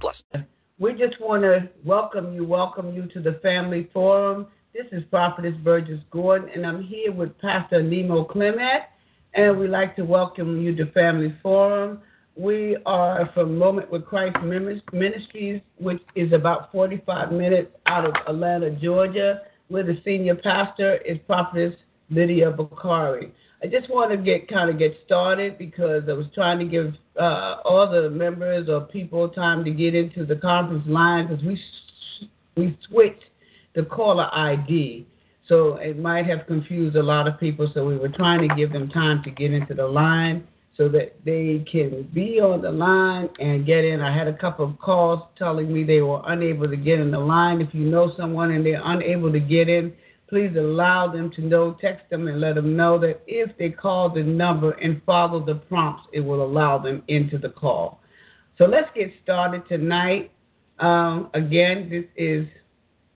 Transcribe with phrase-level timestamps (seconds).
[0.00, 0.22] plus.
[0.78, 4.46] We just want to welcome you, welcome you to the Family Forum.
[4.72, 8.84] This is Prophetess Burgess Gordon, and I'm here with Pastor Nemo Clement,
[9.34, 12.00] and we'd like to welcome you to Family Forum.
[12.34, 18.70] We are from Moment with Christ Ministries, which is about 45 minutes out of Atlanta,
[18.70, 21.74] Georgia where the senior pastor is Prophetess
[22.10, 23.32] Lydia Bakari.
[23.62, 26.94] I just want to get kind of get started because I was trying to give
[27.18, 31.60] uh, all the members or people time to get into the conference line because we
[32.56, 33.24] we switched
[33.74, 35.06] the caller ID,
[35.48, 37.70] so it might have confused a lot of people.
[37.72, 41.14] So we were trying to give them time to get into the line so that
[41.24, 44.00] they can be on the line and get in.
[44.00, 47.18] I had a couple of calls telling me they were unable to get in the
[47.20, 47.60] line.
[47.60, 49.92] If you know someone and they're unable to get in,
[50.32, 54.08] please allow them to know, text them and let them know that if they call
[54.08, 58.00] the number and follow the prompts, it will allow them into the call.
[58.56, 60.32] So let's get started tonight.
[60.78, 62.46] Um, again, this is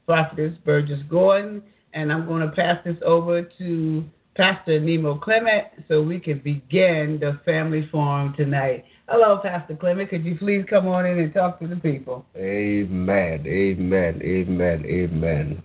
[0.04, 1.62] Prophetess Burgess Gordon,
[1.94, 4.04] and I'm going to pass this over to
[4.36, 8.84] Pastor Nemo Clement so we can begin the family forum tonight.
[9.08, 10.10] Hello, Pastor Clement.
[10.10, 12.26] Could you please come on in and talk to the people?
[12.36, 13.46] Amen.
[13.46, 14.20] Amen.
[14.22, 14.84] Amen.
[14.84, 15.62] Amen.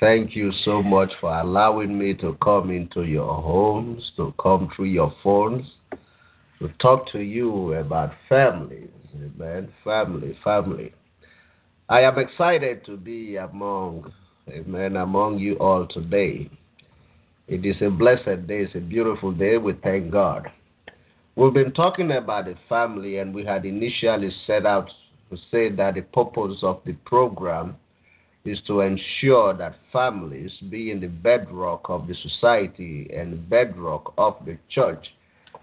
[0.00, 4.86] Thank you so much for allowing me to come into your homes, to come through
[4.86, 5.66] your phones,
[6.58, 8.90] to talk to you about families.
[9.14, 9.68] Amen.
[9.84, 10.92] Family, family.
[11.88, 14.12] I am excited to be among,
[14.48, 16.50] amen, among you all today.
[17.46, 18.62] It is a blessed day.
[18.62, 19.58] It's a beautiful day.
[19.58, 20.50] We thank God.
[21.36, 24.90] We've been talking about the family, and we had initially set out
[25.30, 27.76] to say that the purpose of the program
[28.44, 34.58] is to ensure that families, being the bedrock of the society and bedrock of the
[34.68, 35.06] church,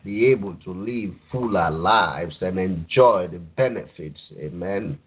[0.04, 4.98] be able to live fuller lives and enjoy the benefits, amen,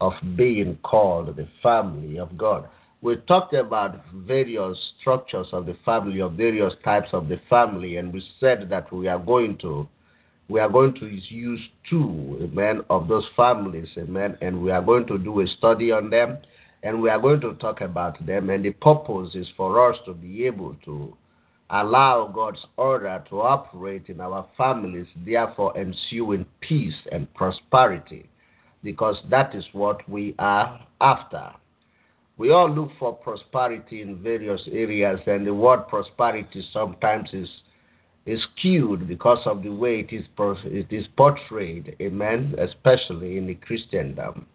[0.00, 2.68] of being called the family of God.
[3.02, 8.12] We talked about various structures of the family, of various types of the family, and
[8.12, 9.88] we said that we are going to
[10.48, 15.06] we are going to use two, amen, of those families, amen, and we are going
[15.06, 16.36] to do a study on them,
[16.84, 20.12] and we are going to talk about them, and the purpose is for us to
[20.12, 21.16] be able to
[21.70, 28.28] allow God's order to operate in our families, therefore ensuing peace and prosperity,
[28.82, 31.52] because that is what we are after.
[32.36, 37.48] We all look for prosperity in various areas, and the word prosperity sometimes is
[38.26, 40.24] is skewed because of the way it is
[40.64, 41.94] it is portrayed.
[42.00, 42.54] Amen.
[42.58, 44.46] Especially in the Christendom.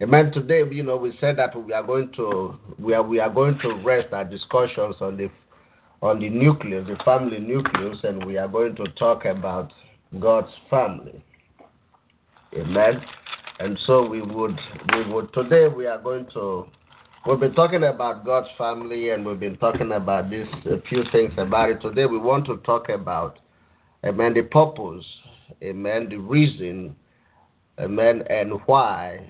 [0.00, 0.30] Amen.
[0.30, 3.58] Today, you know, we said that we are going to we are we are going
[3.60, 5.28] to rest our discussions on the
[6.02, 9.72] on the nucleus, the family nucleus, and we are going to talk about
[10.20, 11.20] God's family.
[12.56, 13.02] Amen.
[13.58, 14.56] And so we would
[14.92, 16.68] we would today we are going to
[17.26, 21.32] We've been talking about God's family and we've been talking about this, a few things
[21.36, 21.82] about it.
[21.82, 23.38] Today we want to talk about,
[24.06, 25.04] amen, the purpose,
[25.62, 26.96] amen, the reason,
[27.78, 29.28] amen, and why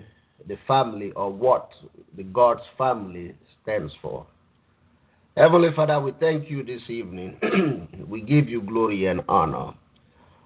[0.49, 1.71] the family or what
[2.17, 4.27] the God's family stands for.
[5.37, 7.37] Heavenly Father, we thank you this evening.
[8.09, 9.75] we give you glory and honor.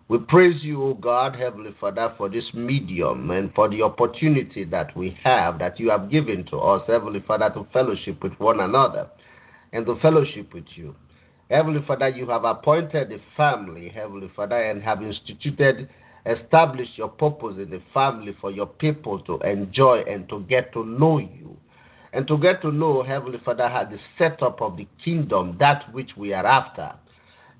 [0.09, 4.95] We praise you, O God, Heavenly Father, for this medium and for the opportunity that
[4.95, 9.09] we have, that you have given to us, Heavenly Father, to fellowship with one another
[9.73, 10.95] and to fellowship with you.
[11.49, 15.89] Heavenly Father, you have appointed a family, Heavenly Father, and have instituted,
[16.27, 20.85] established your purpose in the family for your people to enjoy and to get to
[20.85, 21.57] know you.
[22.13, 26.11] And to get to know, Heavenly Father, how the setup of the kingdom, that which
[26.17, 26.93] we are after.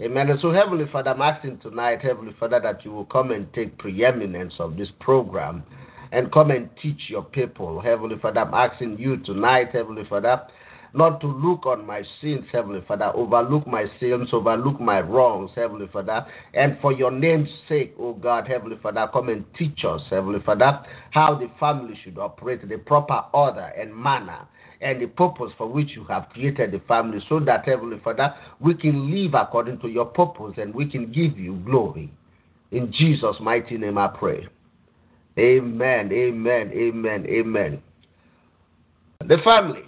[0.01, 0.31] Amen.
[0.31, 3.79] And so, Heavenly Father, I'm asking tonight, Heavenly Father, that you will come and take
[3.79, 5.63] preeminence of this program
[6.13, 7.81] and come and teach your people.
[7.81, 10.43] Heavenly Father, I'm asking you tonight, Heavenly Father,
[10.95, 15.89] not to look on my sins, Heavenly Father, overlook my sins, overlook my wrongs, Heavenly
[15.93, 20.41] Father, and for your name's sake, oh God, Heavenly Father, come and teach us, Heavenly
[20.45, 20.81] Father,
[21.11, 24.47] how the family should operate, the proper order and manner
[24.83, 28.75] and the purpose for which you have created the family so that, Heavenly Father, we
[28.75, 32.13] can live according to your purpose and we can give you glory.
[32.73, 34.47] In Jesus' mighty name I pray.
[35.39, 37.83] Amen, amen, amen, amen.
[39.21, 39.83] The family.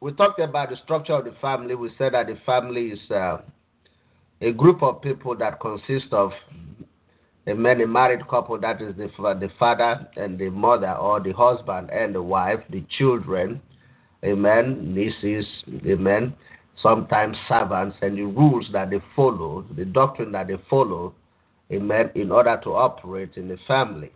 [0.00, 1.74] We talked about the structure of the family.
[1.74, 3.38] We said that the family is uh,
[4.40, 6.30] a group of people that consist of
[7.48, 12.14] a married couple, that is the, the father and the mother, or the husband and
[12.14, 13.60] the wife, the children,
[14.22, 15.46] amen, nieces,
[15.86, 16.34] amen,
[16.82, 21.14] sometimes servants, and the rules that they follow, the doctrine that they follow,
[21.72, 24.12] amen, in order to operate in the family.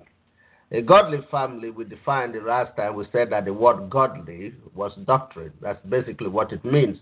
[0.73, 4.93] A godly family, we defined the last time, we said that the word godly was
[5.07, 5.53] doctrine.
[5.61, 6.97] That's basically what it means.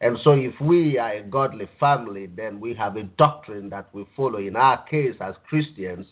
[0.00, 4.06] And so, if we are a godly family, then we have a doctrine that we
[4.14, 4.38] follow.
[4.38, 6.06] In our case, as Christians,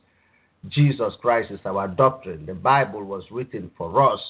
[0.69, 2.47] Jesus Christ is our doctrine.
[2.47, 4.21] The Bible was written for us,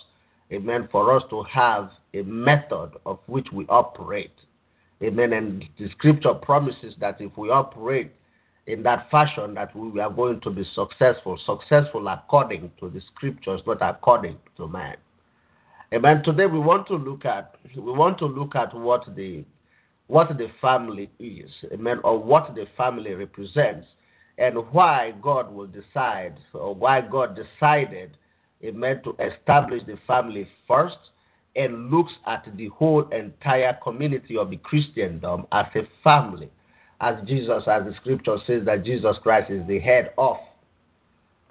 [0.52, 4.34] amen, for us to have a method of which we operate.
[5.02, 5.32] Amen.
[5.32, 8.12] And the scripture promises that if we operate
[8.66, 13.60] in that fashion that we are going to be successful, successful according to the scriptures,
[13.66, 14.96] not according to man.
[15.92, 16.22] Amen.
[16.24, 19.44] Today we want to look at we want to look at what the
[20.06, 23.86] what the family is, amen, or what the family represents,
[24.38, 28.16] and why God will decide or why God decided,
[28.62, 30.98] amen, to establish the family first
[31.56, 36.50] and looks at the whole entire community of the Christendom as a family
[37.04, 40.36] as Jesus, as the scripture says that Jesus Christ is the head of,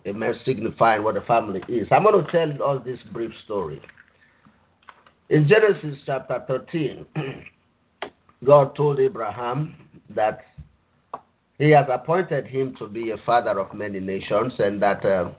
[0.08, 1.88] amen, signifying what the family is.
[1.92, 3.80] I'm going to tell all this brief story.
[5.30, 7.06] In Genesis chapter 13,
[8.44, 9.76] God told Abraham
[10.10, 10.40] that
[11.60, 15.30] he has appointed him to be a father of many nations and that uh,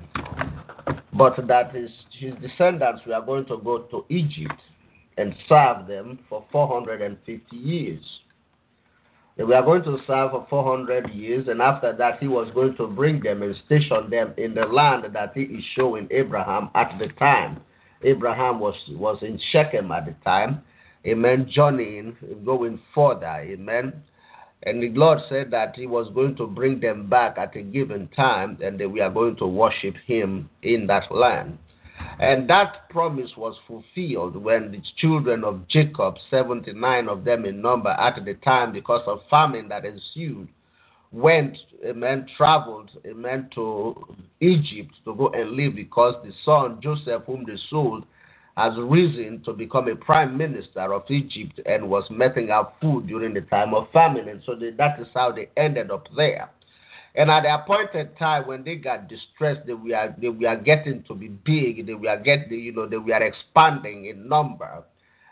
[1.13, 4.61] but that his, his descendants were going to go to Egypt
[5.17, 8.03] and serve them for 450 years.
[9.37, 12.87] They were going to serve for 400 years, and after that, he was going to
[12.87, 17.09] bring them and station them in the land that he is showing Abraham at the
[17.19, 17.61] time.
[18.03, 20.63] Abraham was, was in Shechem at the time.
[21.07, 21.49] Amen.
[21.51, 23.27] Journeying, going further.
[23.27, 23.93] Amen.
[24.65, 28.09] And the Lord said that He was going to bring them back at a given
[28.17, 31.59] time and that we are going to worship Him in that land.
[32.19, 37.91] And that promise was fulfilled when the children of Jacob, 79 of them in number
[37.91, 40.49] at the time, because of famine that ensued,
[41.13, 41.57] went,
[41.87, 43.95] amen, traveled, amen, to
[44.41, 48.05] Egypt to go and live because the son, Joseph, whom they sold,
[48.57, 53.35] has risen to become a prime minister of Egypt and was meting out food during
[53.35, 54.29] the time of famine.
[54.29, 56.51] And so they, that is how they ended up there.
[57.17, 61.15] And at the appointed time, when they got distressed, they were they were getting to
[61.15, 61.87] be big.
[61.87, 64.83] that we are getting, you know, they were expanding in number,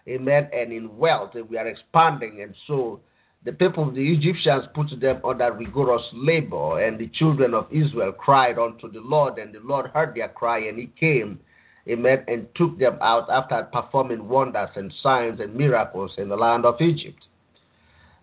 [0.09, 1.33] amen, and in wealth.
[1.35, 3.01] that we are expanding, and so
[3.45, 8.13] the people of the Egyptians put them under rigorous labor, and the children of Israel
[8.13, 11.41] cried unto the Lord, and the Lord heard their cry, and He came,
[11.89, 16.65] amen, and took them out after performing wonders and signs and miracles in the land
[16.65, 17.27] of Egypt.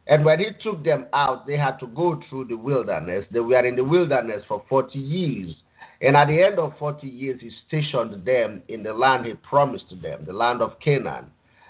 [0.09, 3.25] And when he took them out, they had to go through the wilderness.
[3.31, 5.56] They were in the wilderness for 40 years.
[6.01, 9.94] And at the end of 40 years, he stationed them in the land he promised
[10.01, 11.27] them, the land of Canaan.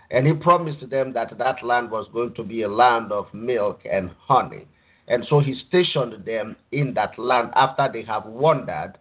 [0.09, 3.81] And he promised them that that land was going to be a land of milk
[3.91, 4.65] and honey.
[5.09, 8.93] And so he stationed them in that land after they have wandered,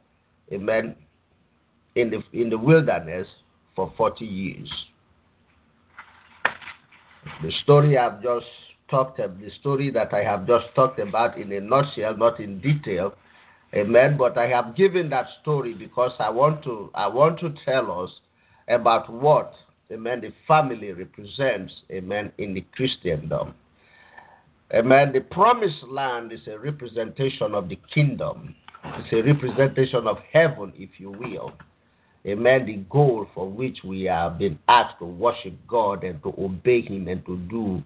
[0.52, 0.96] amen,
[1.94, 3.28] in the, in the wilderness
[3.76, 4.68] for 40 years.
[7.42, 8.46] The story I've just
[8.88, 12.60] talked about, the story that I have just talked about in a nutshell, not in
[12.60, 13.14] detail.
[13.74, 14.16] Amen.
[14.16, 18.10] But I have given that story because I want to I want to tell us
[18.68, 19.52] about what
[19.90, 23.54] Amen the family represents, Amen, in the Christendom.
[24.74, 25.12] Amen.
[25.14, 28.54] The promised land is a representation of the kingdom.
[28.84, 31.54] It's a representation of heaven, if you will.
[32.26, 32.66] Amen.
[32.66, 37.08] The goal for which we have been asked to worship God and to obey Him
[37.08, 37.82] and to do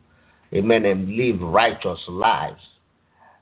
[0.54, 2.60] amen, and live righteous lives.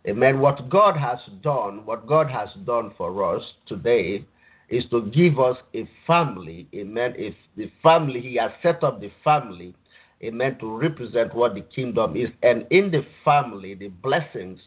[0.07, 0.40] Amen.
[0.40, 4.25] What God has done, what God has done for us today
[4.71, 7.14] is to give us a family, amen.
[7.17, 9.75] If the family, He has set up the family,
[10.23, 12.29] amen, to represent what the kingdom is.
[12.43, 14.59] And in the family, the blessings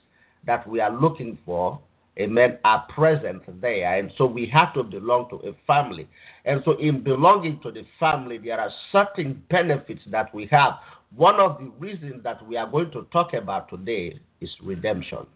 [0.46, 1.80] that we are looking for,
[2.20, 3.98] amen, are present there.
[3.98, 6.08] And so we have to belong to a family.
[6.46, 10.74] And so in belonging to the family, there are certain benefits that we have.
[11.16, 15.28] One of the reasons that we are going to talk about today is redemption.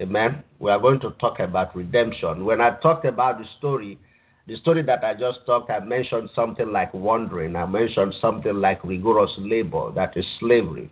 [0.00, 0.42] Amen.
[0.58, 2.44] We are going to talk about redemption.
[2.44, 3.98] When I talked about the story,
[4.46, 7.56] the story that I just talked, I mentioned something like wandering.
[7.56, 10.90] I mentioned something like rigorous labor, that is slavery.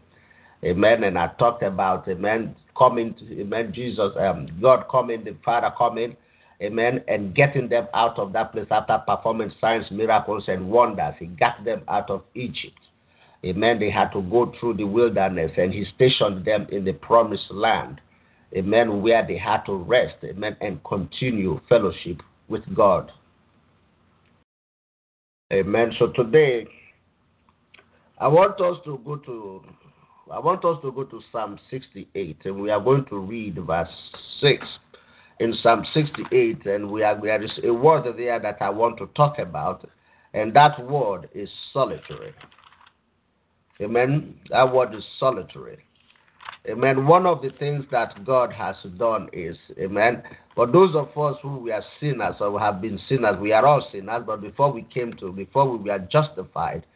[0.65, 1.05] Amen.
[1.05, 6.17] And I talked about, amen, coming, to, amen, Jesus, um, God coming, the Father coming,
[6.63, 11.15] amen, and getting them out of that place after performing signs, miracles, and wonders.
[11.19, 12.79] He got them out of Egypt.
[13.45, 13.81] Amen.
[13.81, 18.01] They had to go through the wilderness and he stationed them in the promised land.
[18.55, 19.03] Amen.
[19.03, 20.17] Where they had to rest.
[20.25, 20.57] Amen.
[20.61, 23.11] And continue fellowship with God.
[25.53, 25.93] Amen.
[25.99, 26.67] So today,
[28.19, 29.63] I want us to go to
[30.33, 33.89] I want us to go to Psalm 68 and we are going to read verse
[34.41, 34.65] 6
[35.41, 39.07] in Psalm 68 and we are there is a word there that I want to
[39.17, 39.87] talk about
[40.33, 42.33] and that word is solitary.
[43.83, 44.35] Amen.
[44.51, 45.79] That word is solitary.
[46.69, 47.07] Amen.
[47.07, 50.23] One of the things that God has done is, Amen.
[50.55, 53.89] For those of us who we are sinners or have been sinners, we are all
[53.91, 56.87] sinners, but before we came to, before we were justified,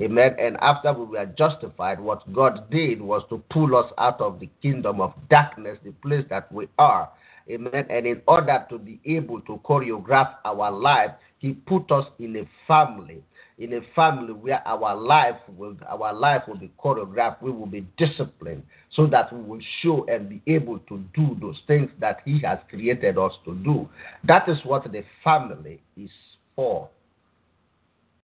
[0.00, 0.36] Amen.
[0.38, 4.48] And after we were justified, what God did was to pull us out of the
[4.62, 7.10] kingdom of darkness, the place that we are.
[7.50, 7.86] Amen.
[7.88, 12.48] And in order to be able to choreograph our life, He put us in a
[12.68, 13.24] family
[13.58, 17.86] in a family where our life will our life will be choreographed, we will be
[17.96, 18.62] disciplined
[18.94, 22.58] so that we will show and be able to do those things that He has
[22.68, 23.88] created us to do.
[24.24, 26.10] That is what the family is
[26.54, 26.88] for.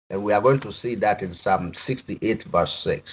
[0.09, 3.03] And we are going to see that in Psalm 68, verse 6.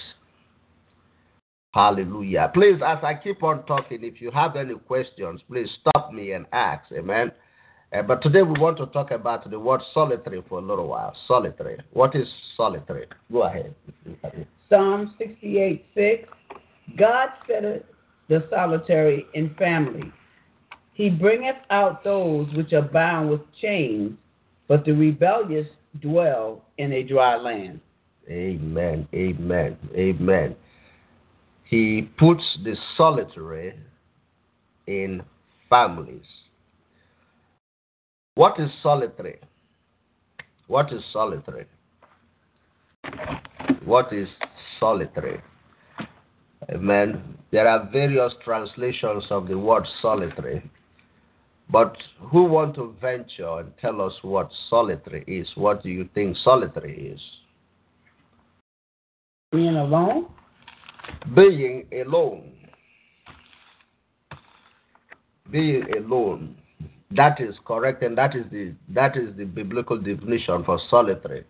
[1.73, 2.49] Hallelujah.
[2.55, 6.47] Please, as I keep on talking, if you have any questions, please stop me and
[6.51, 6.91] ask.
[6.91, 7.31] Amen.
[7.93, 11.15] Uh, but today we want to talk about the word solitary for a little while.
[11.27, 11.77] Solitary.
[11.93, 12.27] What is
[12.57, 13.05] solitary?
[13.31, 13.73] Go ahead.
[14.69, 16.29] Psalm 68 6.
[16.97, 17.83] God setteth
[18.27, 20.11] the solitary in family.
[20.93, 24.17] He bringeth out those which are bound with chains,
[24.67, 25.67] but the rebellious
[26.01, 27.79] dwell in a dry land.
[28.29, 29.07] Amen.
[29.13, 29.77] Amen.
[29.95, 30.55] Amen.
[31.63, 33.75] He puts the solitary
[34.87, 35.21] in
[35.69, 36.25] families.
[38.37, 39.39] What is solitary?
[40.67, 41.65] What is solitary?
[43.83, 44.27] What is
[44.79, 45.41] solitary?
[46.69, 47.35] Amen.
[47.49, 50.61] There are various translations of the word solitary.
[51.71, 55.47] But who want to venture and tell us what solitary is?
[55.55, 57.21] What do you think solitary is?
[59.51, 60.27] Being alone?
[61.33, 62.51] Being alone.
[65.49, 66.57] Being alone.
[67.11, 71.45] That is correct, and that is the that is the biblical definition for solitary.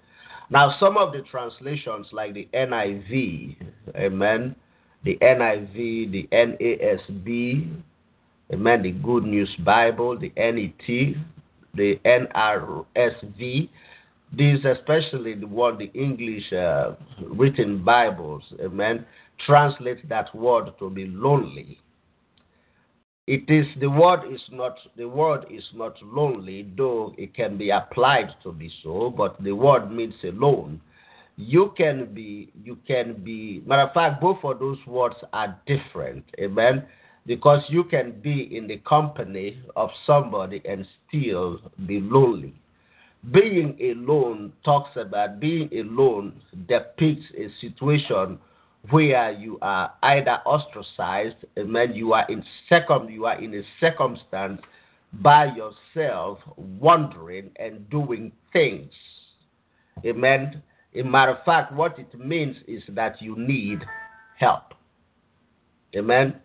[0.49, 3.57] Now, some of the translations, like the NIV,
[3.95, 4.55] Amen,
[5.03, 7.81] the NIV, the NASB,
[8.53, 11.15] Amen, the Good News Bible, the NET,
[11.73, 13.69] the NRSV,
[14.33, 16.93] these especially the one the English uh,
[17.25, 19.05] written Bibles, Amen,
[19.45, 21.79] translate that word to be lonely
[23.27, 27.69] it is the word is not the word is not lonely though it can be
[27.69, 30.79] applied to be so but the word means alone.
[31.35, 36.23] You can be you can be matter of fact both of those words are different
[36.39, 36.85] amen?
[37.25, 42.53] Because you can be in the company of somebody and still be lonely.
[43.31, 48.39] Being alone talks about being alone depicts a situation
[48.89, 53.61] where you are either ostracized, and then you are in second, you are in a
[53.79, 54.61] circumstance
[55.13, 58.91] by yourself, wandering and doing things.
[60.05, 60.61] Amen.
[60.95, 63.79] A matter of fact, what it means is that you need
[64.37, 64.73] help.
[65.95, 66.35] Amen.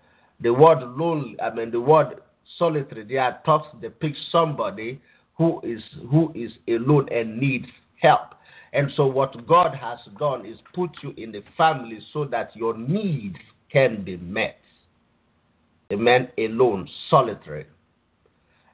[0.41, 2.21] The word lonely, I mean the word
[2.59, 5.01] solitary there talks depicts somebody
[5.37, 7.67] who is who is alone and needs
[8.01, 8.35] help.
[8.73, 12.77] And so, what God has done is put you in the family so that your
[12.77, 13.37] needs
[13.71, 14.59] can be met.
[15.91, 17.67] A man alone, solitary.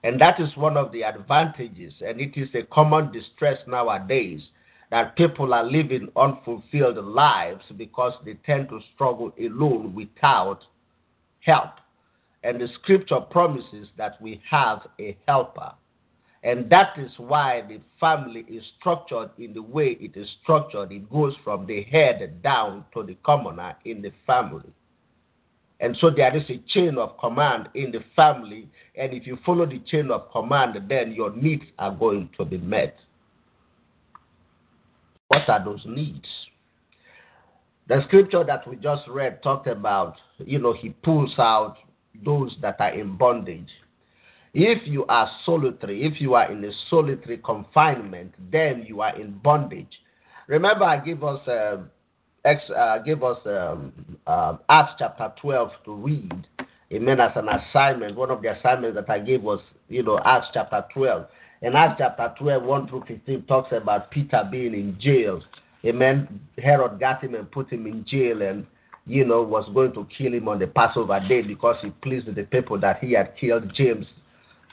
[0.05, 4.41] And that is one of the advantages, and it is a common distress nowadays
[4.91, 10.61] that people are living unfulfilled lives because they tend to struggle alone without
[11.41, 11.73] help.
[12.45, 15.73] And the scripture promises that we have a helper.
[16.43, 20.93] And that is why the family is structured in the way it is structured.
[20.93, 24.73] It goes from the head down to the commoner in the family.
[25.81, 28.69] And so there is a chain of command in the family.
[28.97, 32.59] And if you follow the chain of command, then your needs are going to be
[32.59, 32.97] met.
[35.29, 36.27] What are those needs?
[37.89, 41.77] The scripture that we just read talked about, you know, he pulls out
[42.25, 43.71] those that are in bondage
[44.55, 49.39] if you are solitary, if you are in a solitary confinement, then you are in
[49.39, 50.01] bondage.
[50.47, 51.79] Remember, I gave us uh,
[52.45, 53.93] ex, uh, us um,
[54.27, 56.47] uh, Acts chapter 12 to read,
[56.91, 57.21] Amen.
[57.21, 60.85] As an assignment, one of the assignments that I gave was, you know, Acts chapter
[60.95, 61.27] 12.
[61.61, 65.43] And Acts chapter 12, 1 through 15, talks about Peter being in jail.
[65.85, 66.41] Amen.
[66.57, 68.67] Herod got him and put him in jail and,
[69.07, 72.43] you know, was going to kill him on the Passover day because he pleased the
[72.45, 74.07] people that he had killed James,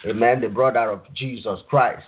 [0.05, 2.03] amen, the brother of Jesus Christ.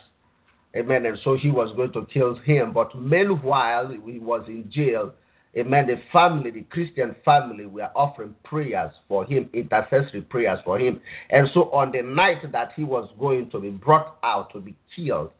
[0.75, 1.05] Amen.
[1.05, 2.71] And so he was going to kill him.
[2.73, 5.13] But meanwhile, he was in jail.
[5.57, 5.87] Amen.
[5.87, 11.01] The family, the Christian family, were offering prayers for him, intercessory prayers for him.
[11.31, 14.75] And so on the night that he was going to be brought out to be
[14.95, 15.31] killed,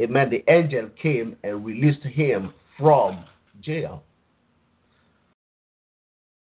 [0.00, 3.24] amen, the angel came and released him from
[3.60, 4.02] jail.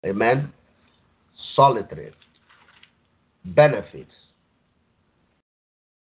[0.06, 0.52] Amen.
[1.56, 2.12] Solitary
[3.46, 4.12] benefits.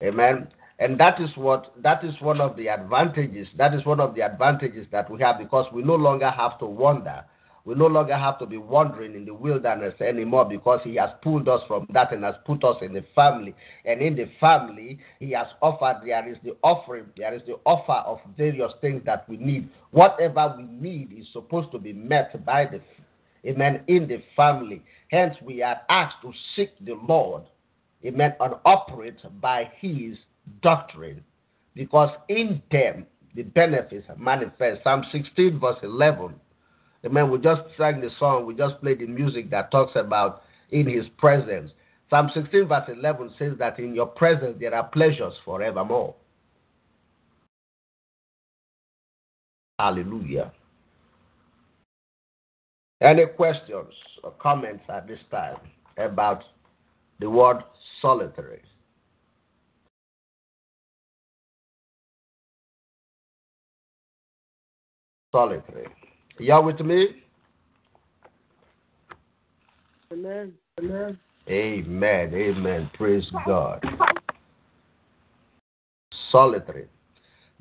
[0.03, 0.47] Amen.
[0.79, 4.21] And that is what that is one of the advantages that is one of the
[4.21, 7.23] advantages that we have because we no longer have to wander.
[7.65, 11.47] We no longer have to be wandering in the wilderness anymore because he has pulled
[11.47, 13.55] us from that and has put us in the family.
[13.85, 18.03] And in the family he has offered there is the offering there is the offer
[18.05, 19.69] of various things that we need.
[19.91, 22.81] Whatever we need is supposed to be met by the
[23.49, 24.81] amen in the family.
[25.09, 27.43] Hence we are asked to seek the lord
[28.05, 30.17] amen and operate by his
[30.61, 31.23] doctrine
[31.75, 33.05] because in them
[33.35, 34.83] the benefits are manifest.
[34.83, 36.33] Psalm 16, verse 11.
[37.05, 37.31] Amen.
[37.31, 41.05] We just sang the song, we just played the music that talks about in his
[41.17, 41.71] presence.
[42.09, 46.15] Psalm 16, verse 11 says that in your presence there are pleasures forevermore.
[49.79, 50.51] Hallelujah.
[53.01, 53.93] Any questions
[54.23, 55.57] or comments at this time
[55.97, 56.43] about
[57.23, 57.63] the word
[58.01, 58.61] solitary?
[65.31, 65.87] solitary.
[66.37, 67.23] Y'all with me?
[70.11, 70.53] Amen.
[70.77, 71.17] Amen.
[71.49, 72.33] Amen.
[72.33, 72.91] Amen.
[72.93, 73.83] Praise God.
[76.29, 76.87] Solitary.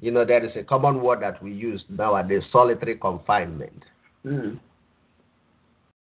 [0.01, 3.85] You know, there is a common word that we use nowadays solitary confinement.
[4.27, 4.59] Mm.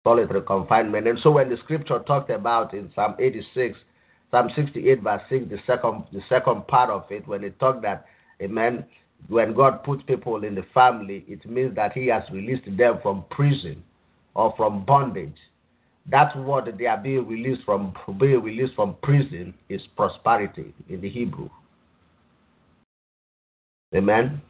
[0.04, 1.06] Solitary confinement.
[1.06, 3.78] And so when the scripture talked about in Psalm 86,
[4.30, 8.06] Psalm 68, verse 6, the second, the second part of it, when it talked that,
[8.40, 8.84] amen,
[9.28, 13.24] when God puts people in the family, it means that He has released them from
[13.30, 13.82] prison
[14.34, 15.36] or from bondage.
[16.10, 17.94] That's what they are being released from.
[18.18, 21.50] Being released from prison is prosperity in the Hebrew.
[23.94, 24.40] Amen.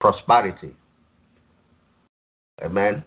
[0.00, 0.74] Prosperity.
[2.62, 3.04] Amen.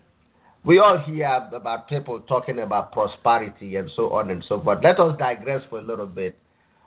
[0.66, 4.80] We all hear about people talking about prosperity and so on and so forth.
[4.82, 6.36] Let us digress for a little bit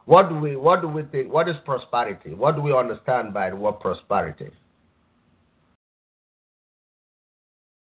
[0.10, 1.32] what do we what do we think?
[1.32, 2.34] What is prosperity?
[2.34, 4.50] What do we understand by the word prosperity?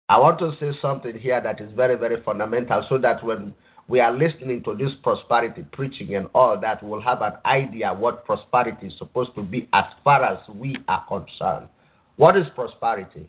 [0.09, 3.55] I want to say something here that is very, very fundamental so that when
[3.87, 8.25] we are listening to this prosperity preaching and all that, we'll have an idea what
[8.25, 11.69] prosperity is supposed to be as far as we are concerned.
[12.17, 13.29] What is prosperity?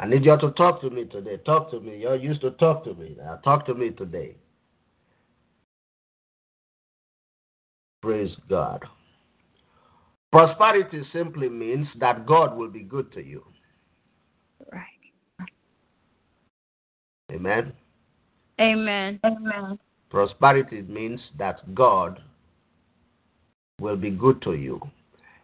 [0.00, 1.36] I need y'all to talk to me today.
[1.44, 1.98] Talk to me.
[1.98, 3.16] Y'all used to talk to me.
[3.18, 4.34] Now talk to me today.
[8.00, 8.82] Praise God.
[10.32, 13.44] Prosperity simply means that God will be good to you.
[14.72, 14.86] Right.
[17.30, 17.74] Amen.
[18.58, 19.20] Amen.
[19.22, 19.78] Amen.
[20.08, 22.22] Prosperity means that God
[23.80, 24.80] will be good to you.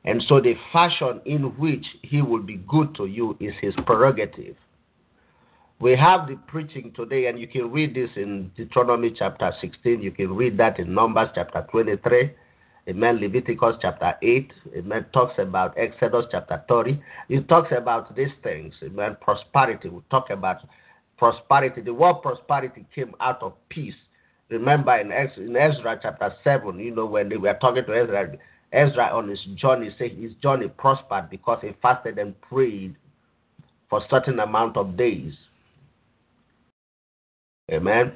[0.07, 4.57] And so the fashion in which he will be good to you is his prerogative.
[5.79, 10.01] We have the preaching today, and you can read this in Deuteronomy chapter 16.
[10.01, 12.33] You can read that in Numbers chapter 23.
[12.88, 13.21] Amen.
[13.21, 14.53] Leviticus chapter 8.
[14.79, 15.07] Amen.
[15.12, 17.03] Talks about Exodus chapter 30.
[17.29, 18.75] It talks about these things.
[18.85, 19.16] Amen.
[19.21, 19.88] Prosperity.
[19.88, 20.59] We talk about
[21.19, 21.83] prosperity.
[21.83, 23.95] The word prosperity came out of peace.
[24.49, 28.33] Remember in Ezra chapter 7, you know, when they were talking to Ezra,
[28.77, 32.95] Ezra on his journey said his journey prospered because he fasted and prayed
[33.89, 35.33] for a certain amount of days.
[37.73, 38.12] Amen.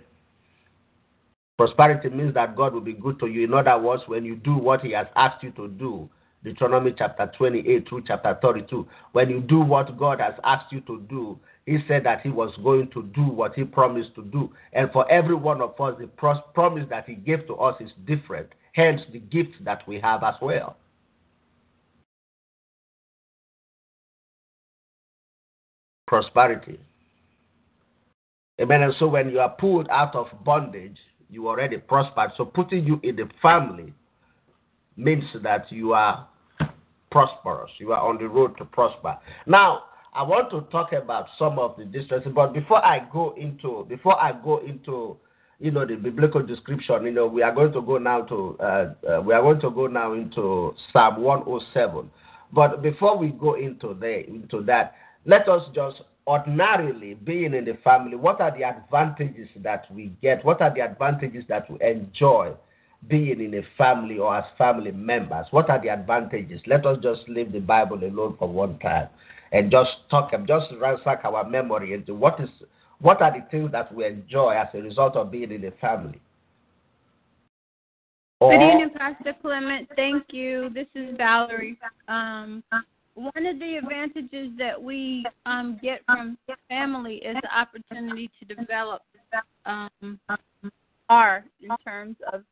[1.56, 3.44] Prosperity means that God will be good to you.
[3.44, 6.08] In other words, when you do what He has asked you to do,
[6.44, 11.00] Deuteronomy chapter 28 through chapter 32, when you do what God has asked you to
[11.08, 14.50] do, He said that He was going to do what He promised to do.
[14.72, 16.06] And for every one of us, the
[16.54, 20.34] promise that He gave to us is different hence the gift that we have as
[20.40, 20.76] well.
[26.06, 26.78] Prosperity.
[28.60, 28.82] Amen.
[28.82, 30.98] And so when you are pulled out of bondage,
[31.30, 32.30] you already prospered.
[32.36, 33.92] So putting you in the family
[34.96, 36.28] means that you are
[37.10, 37.70] prosperous.
[37.78, 39.16] You are on the road to prosper.
[39.46, 43.86] Now, I want to talk about some of the distresses, but before I go into
[43.88, 45.16] before I go into
[45.60, 48.94] you know the biblical description, you know we are going to go now to uh,
[49.08, 52.10] uh, we are going to go now into Psalm 107.
[52.52, 54.94] But before we go into there into that,
[55.24, 60.44] let us just ordinarily being in the family, what are the advantages that we get?
[60.44, 62.52] What are the advantages that we enjoy
[63.08, 65.46] being in a family or as family members?
[65.50, 66.60] What are the advantages?
[66.66, 69.08] Let us just leave the Bible alone for one time
[69.52, 72.48] and just talk and just ransack our memory into what is
[73.00, 76.20] what are the things that we enjoy as a result of being in a family.
[78.40, 79.88] Or, Good evening, Pastor Clement.
[79.96, 80.70] Thank you.
[80.74, 81.78] This is Valerie.
[82.08, 82.62] Um,
[83.14, 89.02] one of the advantages that we um, get from family is the opportunity to develop
[89.66, 90.18] um,
[91.08, 92.44] our in terms of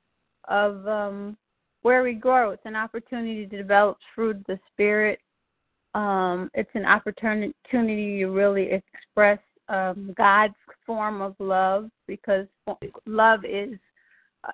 [0.48, 1.36] of um,
[1.82, 2.50] where we grow.
[2.50, 5.20] It's an opportunity to develop of the spirit.
[5.94, 10.54] Um, it's an opportunity to really express um, God's
[10.86, 12.46] form of love because
[13.06, 13.78] love is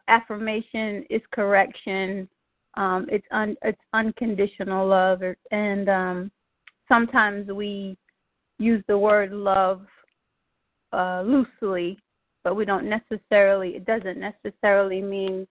[0.08, 2.28] affirmation, is correction,
[2.76, 6.30] um, it's un, it's unconditional love, and um,
[6.88, 7.96] sometimes we
[8.58, 9.82] use the word love
[10.92, 11.98] uh, loosely,
[12.42, 13.76] but we don't necessarily.
[13.76, 15.46] It doesn't necessarily mean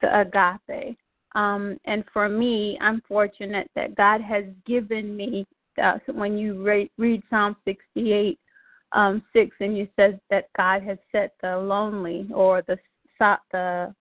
[0.00, 0.98] the agape.
[1.34, 5.46] Um, and for me, I'm fortunate that God has given me.
[5.82, 8.38] Uh, when you read, read Psalm 68,
[8.92, 12.78] um, 6, and you said that God has set the lonely or the
[13.52, 13.92] the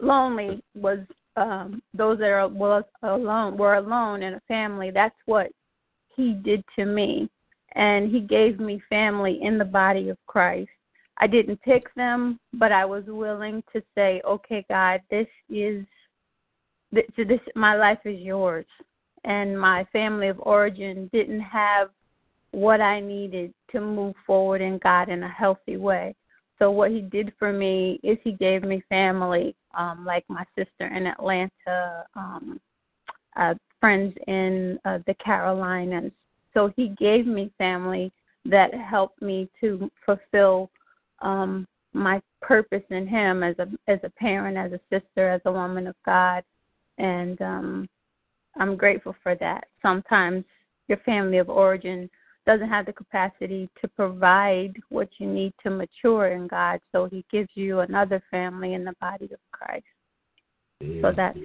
[0.00, 0.98] lonely was
[1.36, 4.90] um, those that are was alone were alone in a family.
[4.90, 5.48] That's what
[6.14, 7.30] He did to me,
[7.74, 10.70] and He gave me family in the body of Christ.
[11.18, 15.84] I didn't pick them, but I was willing to say, "Okay, God, this is
[16.90, 18.66] this, this my life is yours."
[19.24, 21.90] And my family of origin didn't have
[22.52, 26.14] what I needed to move forward in God in a healthy way.
[26.58, 30.86] So what he did for me is he gave me family, um, like my sister
[30.86, 32.60] in Atlanta, um,
[33.36, 36.12] uh, friends in uh, the Carolinas.
[36.54, 38.12] So he gave me family
[38.44, 40.70] that helped me to fulfill
[41.20, 45.52] um, my purpose in him as a as a parent, as a sister, as a
[45.52, 46.42] woman of God,
[46.98, 47.88] and um,
[48.56, 49.64] I'm grateful for that.
[49.80, 50.44] Sometimes
[50.88, 52.08] your family of origin
[52.46, 57.24] doesn't have the capacity to provide what you need to mature in God, so He
[57.30, 59.84] gives you another family in the body of Christ.
[60.82, 61.02] Amen.
[61.02, 61.38] So that's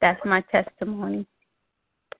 [0.00, 1.26] that's my testimony.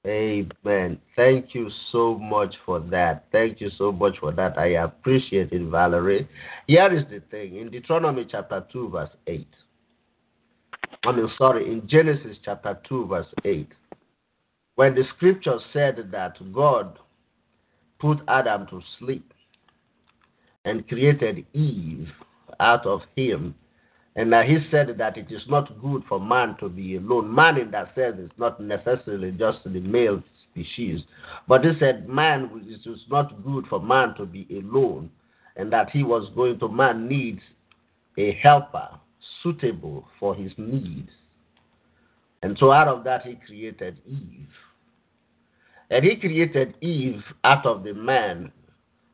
[0.07, 0.99] Amen.
[1.15, 3.27] Thank you so much for that.
[3.31, 4.59] Thank you so much for that.
[4.59, 6.29] I appreciate it, Valerie.
[6.67, 9.47] Here is the thing in Deuteronomy chapter 2, verse 8.
[11.05, 13.69] I mean, sorry, in Genesis chapter 2, verse 8,
[14.75, 16.99] when the scripture said that God
[18.03, 19.33] put Adam to sleep
[20.65, 22.09] and created Eve
[22.59, 23.55] out of him.
[24.17, 27.33] And now he said that it is not good for man to be alone.
[27.35, 31.01] Man, in that sense, is not necessarily just the male species.
[31.49, 35.09] But he said, man, it is not good for man to be alone.
[35.57, 37.41] And that he was going to, man needs
[38.19, 38.89] a helper
[39.43, 41.11] suitable for his needs.
[42.43, 44.49] And so out of that, he created Eve.
[45.93, 48.51] And he created Eve out of the man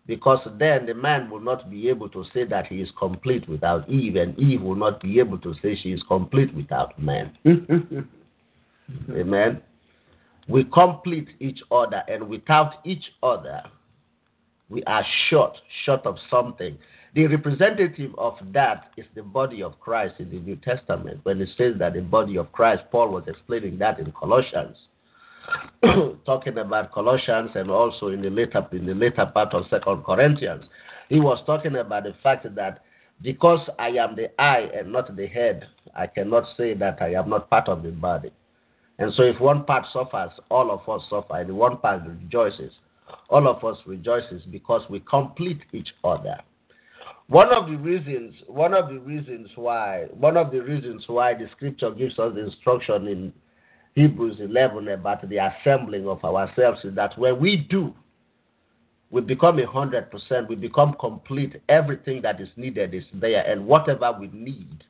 [0.06, 3.88] because then the man will not be able to say that he is complete without
[3.90, 7.36] Eve, and Eve will not be able to say she is complete without man.
[9.10, 9.60] Amen.
[10.48, 13.60] We complete each other, and without each other,
[14.70, 16.78] we are short, short of something.
[17.14, 21.20] The representative of that is the body of Christ in the New Testament.
[21.24, 24.76] When it says that the body of Christ, Paul was explaining that in Colossians.
[26.26, 30.64] talking about Colossians and also in the later in the later part of Second Corinthians,
[31.08, 32.82] he was talking about the fact that
[33.22, 37.28] because I am the eye and not the head, I cannot say that I am
[37.30, 38.30] not part of the body.
[38.98, 42.72] And so if one part suffers, all of us suffer, and one part rejoices,
[43.30, 46.38] all of us rejoices because we complete each other.
[47.28, 51.46] One of the reasons, one of the reasons why, one of the reasons why the
[51.56, 53.32] scripture gives us instruction in
[53.98, 57.92] Hebrews 11 about the assembling of ourselves is that when we do,
[59.10, 61.60] we become a hundred percent, we become complete.
[61.68, 64.84] Everything that is needed is there, and whatever we need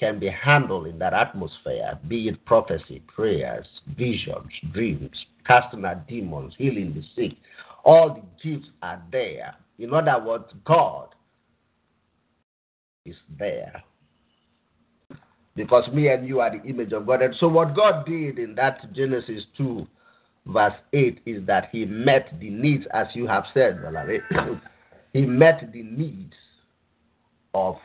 [0.00, 6.54] can be handled in that atmosphere, be it prophecy, prayers, visions, dreams, casting out demons,
[6.56, 7.36] healing the sick.
[7.84, 9.54] All the gifts are there.
[9.78, 11.08] In other words, God
[13.04, 13.82] is there
[15.56, 17.22] because me and you are the image of God.
[17.22, 19.86] And so, what God did in that Genesis 2
[20.46, 24.20] verse 8 is that he met the needs, as you have said, Valerie.
[25.12, 26.34] he met the needs
[27.54, 27.76] of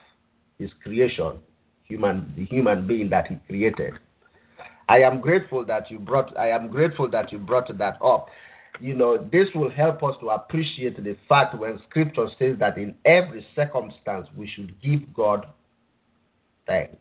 [0.58, 1.40] his creation,
[1.84, 3.94] human, the human being that he created.
[4.90, 6.38] I am grateful that you brought.
[6.38, 8.28] I am grateful that you brought that up.
[8.80, 12.96] You know, this will help us to appreciate the fact when Scripture says that in
[13.06, 15.46] every circumstance we should give God
[16.66, 16.98] thanks.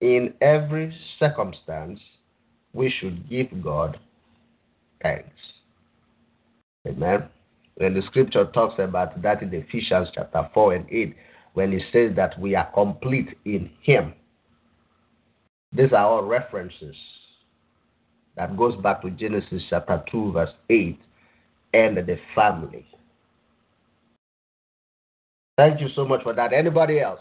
[0.00, 2.00] In every circumstance,
[2.72, 3.98] we should give God
[5.02, 5.28] thanks.
[6.86, 7.24] Amen.
[7.76, 11.16] When the scripture talks about that in Ephesians chapter 4 and 8,
[11.54, 14.14] when it says that we are complete in Him,
[15.72, 16.96] these are all references
[18.36, 20.98] that goes back to Genesis chapter 2, verse 8,
[21.74, 22.86] and the family.
[25.56, 26.52] Thank you so much for that.
[26.52, 27.20] Anybody else?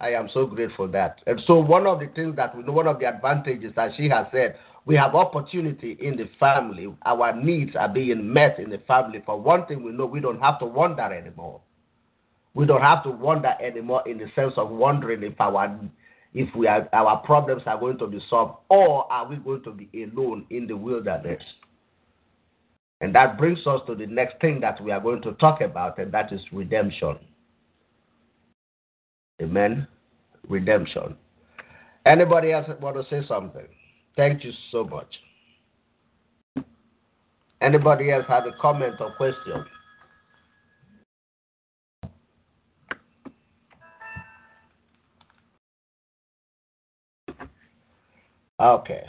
[0.00, 1.20] I am so grateful that.
[1.26, 4.08] And so one of the things that we know, one of the advantages that she
[4.08, 6.88] has said, we have opportunity in the family.
[7.04, 9.22] Our needs are being met in the family.
[9.24, 11.60] For one thing, we know we don't have to wonder anymore.
[12.54, 15.78] We don't have to wonder anymore in the sense of wondering if our
[16.34, 19.72] if we are, our problems are going to be solved or are we going to
[19.72, 21.42] be alone in the wilderness.
[23.00, 25.98] And that brings us to the next thing that we are going to talk about,
[25.98, 27.18] and that is redemption.
[29.40, 29.86] Amen.
[30.48, 31.16] Redemption.
[32.06, 33.66] Anybody else want to say something?
[34.16, 35.14] Thank you so much.
[37.60, 39.64] Anybody else have a comment or question?
[48.60, 49.04] Okay.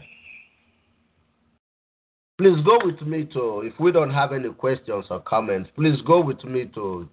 [2.37, 6.21] Please go with me to, if we don't have any questions or comments, please go
[6.21, 7.09] with me to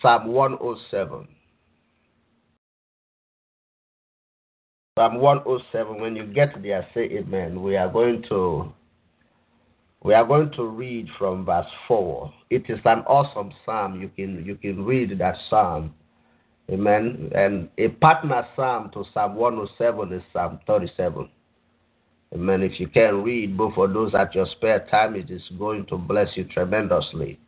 [0.00, 1.26] Psalm 107.
[4.96, 6.00] Psalm 107.
[6.00, 7.60] When you get there, say amen.
[7.60, 8.72] We are going to
[10.04, 12.32] we are going to read from verse 4.
[12.50, 14.00] It is an awesome psalm.
[14.00, 15.94] You can you can read that psalm.
[16.70, 17.28] Amen.
[17.34, 21.28] And a partner psalm to Psalm 107 is Psalm 37.
[22.32, 22.62] Amen.
[22.62, 25.98] If you can read both of those at your spare time, it is going to
[25.98, 27.40] bless you tremendously.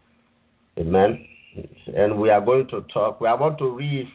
[0.80, 1.24] Amen.
[1.96, 3.20] And we are going to talk.
[3.20, 4.08] We are going to read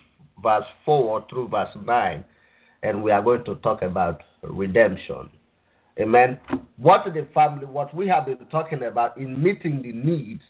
[0.43, 2.25] verse 4 through verse 9
[2.83, 5.29] and we are going to talk about redemption.
[5.99, 6.39] Amen.
[6.77, 10.41] What the family, what we have been talking about in meeting the needs,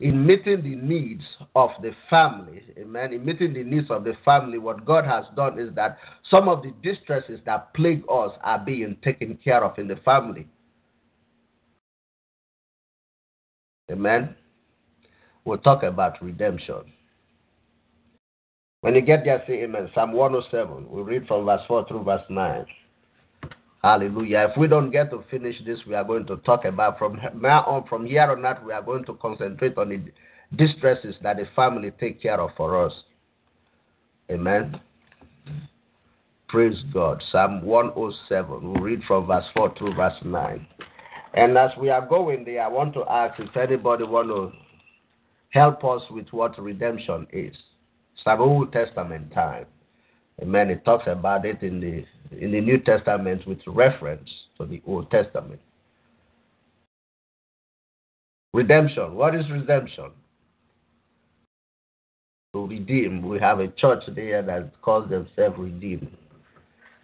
[0.00, 1.24] in meeting the needs
[1.56, 3.12] of the family, amen.
[3.12, 5.98] In meeting the needs of the family, what God has done is that
[6.30, 10.46] some of the distresses that plague us are being taken care of in the family.
[13.90, 14.36] Amen.
[15.44, 16.92] We'll talk about redemption.
[18.80, 19.90] When you get there, say amen.
[19.94, 20.88] Psalm 107.
[20.88, 22.64] We read from verse 4 through verse 9.
[23.82, 24.48] Hallelujah.
[24.50, 27.64] If we don't get to finish this, we are going to talk about from now
[27.64, 30.00] on, from here on out, we are going to concentrate on the
[30.56, 32.92] distresses that the family take care of for us.
[34.30, 34.80] Amen.
[36.48, 37.22] Praise God.
[37.30, 38.74] Psalm 107.
[38.74, 40.66] We read from verse 4 through verse 9.
[41.34, 44.52] And as we are going there, I want to ask if anybody want to
[45.50, 47.54] help us with what redemption is.
[48.24, 49.66] Some Old Testament time.
[50.40, 50.70] Amen.
[50.70, 52.04] It talks about it in the
[52.36, 54.28] in the New Testament with reference
[54.58, 55.60] to the Old Testament.
[58.54, 59.14] Redemption.
[59.14, 60.10] What is redemption?
[62.54, 63.22] To redeem.
[63.22, 66.16] We have a church there that calls themselves Redeemed.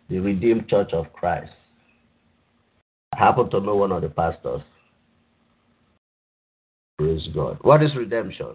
[0.09, 1.53] The Redeemed Church of Christ.
[3.15, 4.63] I happen to know one of the pastors.
[6.99, 7.59] Praise God.
[7.63, 8.55] What is redemption?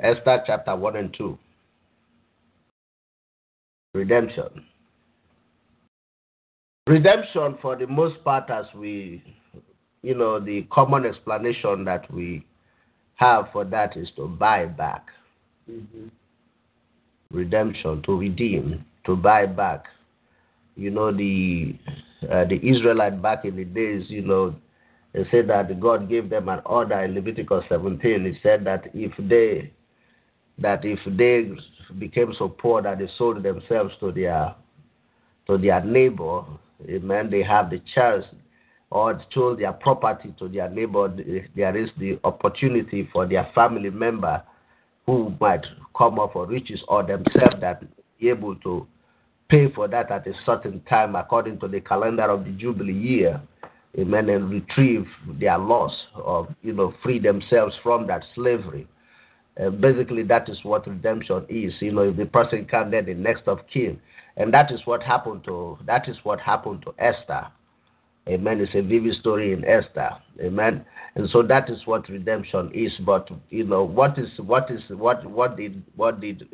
[0.00, 1.38] Esther chapter 1 and 2.
[3.94, 4.64] Redemption.
[6.86, 9.22] Redemption, for the most part, as we,
[10.02, 12.46] you know, the common explanation that we
[13.16, 15.06] have for that is to buy back.
[15.68, 16.06] Mm-hmm.
[17.32, 19.84] Redemption, to redeem, to buy back.
[20.76, 21.74] You know, the
[22.22, 24.54] uh, the Israelite back in the days, you know,
[25.12, 28.24] they said that God gave them an order in Leviticus 17.
[28.24, 29.72] He said that if they
[30.58, 31.50] that if they
[31.98, 34.54] became so poor that they sold themselves to their
[35.46, 36.42] to their neighbor,
[36.88, 38.24] amen, they have the chance
[38.90, 41.14] or sold their property to their neighbor,
[41.56, 44.42] there is the opportunity for their family member
[45.06, 45.64] who might
[45.96, 47.82] come up for riches or themselves that
[48.18, 48.86] be able to
[49.48, 53.40] pay for that at a certain time according to the calendar of the Jubilee year,
[53.98, 55.06] amen, and retrieve
[55.40, 58.86] their loss or, you know, free themselves from that slavery.
[59.60, 61.72] Uh, basically, that is what redemption is.
[61.80, 64.00] You know, if the person can't, then the next of kin,
[64.36, 67.48] and that is what happened to that is what happened to Esther.
[68.28, 68.60] Amen.
[68.60, 70.10] It's a vivid story in Esther.
[70.40, 70.84] Amen.
[71.14, 72.92] And so that is what redemption is.
[73.04, 76.46] But you know, what is what is what what did what did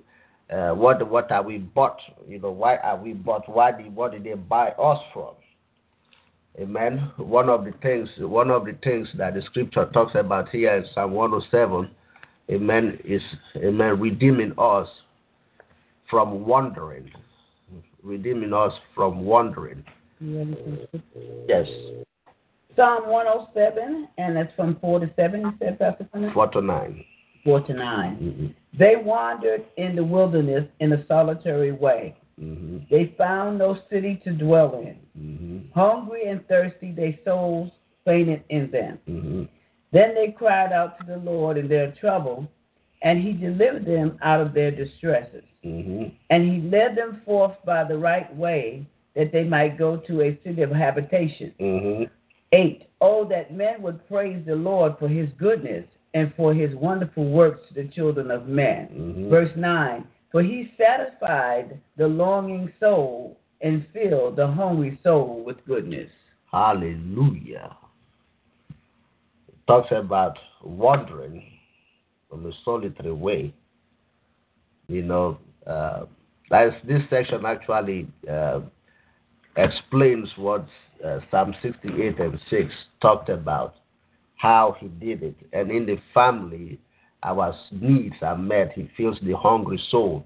[0.51, 1.99] uh, what what are we bought?
[2.29, 3.49] You know, why are we bought?
[3.49, 5.35] Why did what did they buy us from?
[6.61, 7.11] Amen.
[7.17, 10.85] One of the things one of the things that the scripture talks about here in
[10.95, 11.91] Psalm 107,
[12.51, 13.23] Amen, is
[13.57, 14.89] Amen redeeming us
[16.11, 17.11] from wandering.
[18.03, 19.83] Redeeming us from wandering.
[20.21, 21.67] Yes.
[22.77, 26.35] Psalm 107, and that's from 4 to 7, you said, Pastor Clement?
[26.35, 27.05] 4 to 9.
[27.45, 28.17] 4 to 9.
[28.17, 28.47] Mm-hmm.
[28.79, 32.17] They wandered in the wilderness in a solitary way.
[32.41, 32.79] Mm-hmm.
[32.91, 34.99] They found no city to dwell in.
[35.19, 35.79] Mm-hmm.
[35.79, 37.71] Hungry and thirsty, their souls
[38.05, 38.99] fainted in them.
[39.95, 40.15] Mm-hmm.
[40.15, 42.49] Then they cried out to the Lord in their trouble,
[43.03, 45.45] and he delivered them out of their distresses.
[45.65, 46.15] Mm-hmm.
[46.31, 50.39] And he led them forth by the right way, that they might go to a
[50.45, 51.55] city of habitation.
[51.61, 52.05] Mm-hmm.
[52.53, 52.89] 8.
[53.01, 57.61] Oh, that men would praise the Lord for his goodness and for his wonderful works
[57.69, 58.89] to the children of men.
[58.89, 59.29] Mhm.
[59.29, 60.05] Verse 9.
[60.31, 66.11] For he satisfied the longing soul and filled the hungry soul with goodness.
[66.53, 67.77] Hallelujah.
[69.67, 71.43] Talks about wandering
[72.31, 73.55] on a solitary way.
[74.89, 76.05] You know, uh,
[76.51, 78.61] this section actually uh,
[79.57, 80.67] explains what
[81.05, 83.77] uh, Psalm 68 and 6 talked about,
[84.37, 85.37] how he did it.
[85.53, 86.79] And in the family,
[87.23, 88.73] our needs are met.
[88.75, 90.25] He fills the hungry soul.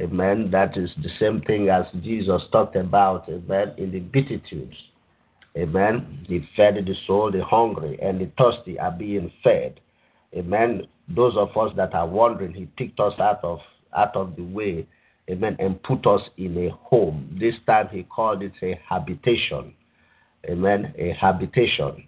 [0.00, 0.50] Amen.
[0.50, 4.76] That is the same thing as Jesus talked about, amen, in the Beatitudes.
[5.58, 6.24] Amen.
[6.28, 9.80] He fed the soul, the hungry, and the thirsty are being fed.
[10.36, 10.86] Amen.
[11.08, 13.58] Those of us that are wandering, He picked us out of
[13.96, 14.86] out of the way,
[15.28, 17.36] Amen, and put us in a home.
[17.40, 19.74] This time He called it a habitation.
[20.48, 20.94] Amen.
[20.96, 22.04] A habitation.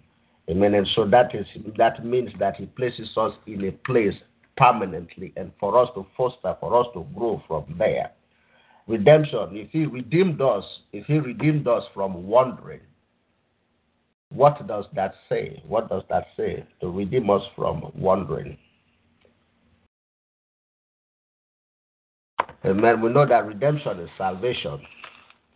[0.49, 0.73] Amen.
[0.73, 1.45] And so that is
[1.77, 4.15] that means that He places us in a place
[4.55, 8.11] permanently, and for us to foster, for us to grow from there.
[8.87, 9.49] Redemption.
[9.57, 12.81] If He redeemed us, if He redeemed us from wandering,
[14.31, 15.61] what does that say?
[15.67, 16.65] What does that say?
[16.81, 18.57] To redeem us from wandering.
[22.65, 23.01] Amen.
[23.01, 24.79] We know that redemption is salvation.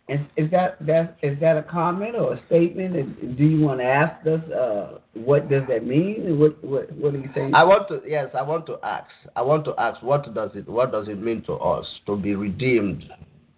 [0.08, 3.36] Is, is that that is that a comment or a statement?
[3.36, 6.38] Do you want to ask us uh, what does that mean?
[6.38, 7.54] What what what are you saying?
[7.54, 9.10] I want to yes, I want to ask.
[9.34, 12.36] I want to ask what does it what does it mean to us to be
[12.36, 13.04] redeemed,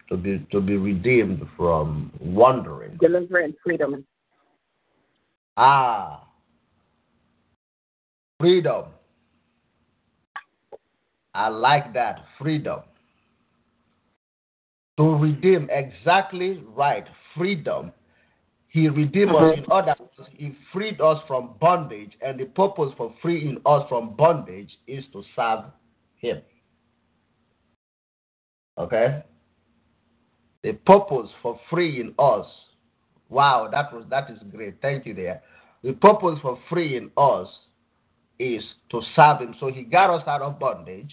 [0.08, 2.96] to be to be redeemed from wandering?
[2.98, 4.06] deliverance, freedom.
[5.60, 6.22] Ah.
[8.38, 8.84] Freedom.
[11.34, 12.24] I like that.
[12.40, 12.80] Freedom.
[14.98, 17.04] To redeem, exactly right.
[17.36, 17.90] Freedom.
[18.68, 19.94] He redeemed us in order,
[20.30, 25.24] He freed us from bondage, and the purpose for freeing us from bondage is to
[25.34, 25.64] serve
[26.18, 26.40] Him.
[28.76, 29.24] Okay?
[30.62, 32.46] The purpose for freeing us
[33.28, 34.80] Wow, that was that is great.
[34.80, 35.42] Thank you there.
[35.82, 37.48] The purpose for freeing us
[38.38, 39.54] is to serve him.
[39.60, 41.12] So he got us out of bondage.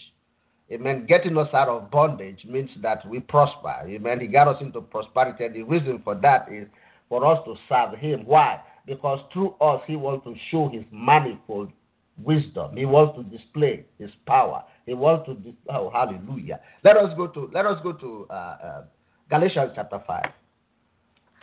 [0.72, 1.06] Amen.
[1.08, 3.76] Getting us out of bondage means that we prosper.
[3.86, 4.20] Amen.
[4.20, 5.46] He got us into prosperity.
[5.46, 6.68] And the reason for that is
[7.08, 8.26] for us to serve him.
[8.26, 8.62] Why?
[8.88, 11.72] Because through us he wants to show his manifold
[12.18, 12.76] wisdom.
[12.76, 14.64] He wants to display his power.
[14.86, 16.60] He wants to dis- oh hallelujah.
[16.84, 18.84] Let us go to let us go to uh, uh,
[19.30, 20.32] Galatians chapter five.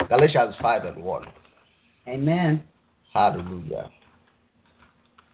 [0.09, 1.25] Galatians 5 and 1.
[2.07, 2.63] Amen.
[3.13, 3.89] Hallelujah.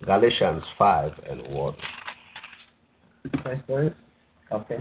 [0.06, 1.76] Galatians 5 and 1.
[3.44, 3.94] First verse.
[4.52, 4.80] Okay.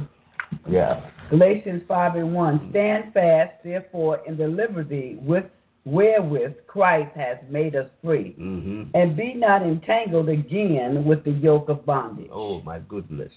[0.68, 1.10] Yeah.
[1.30, 2.68] Galatians 5 and 1.
[2.70, 5.44] Stand fast, therefore, in the liberty with
[5.84, 11.68] wherewith Christ has made us free, hmm and be not entangled again with the yoke
[11.68, 12.28] of bondage.
[12.32, 13.32] Oh, my goodness.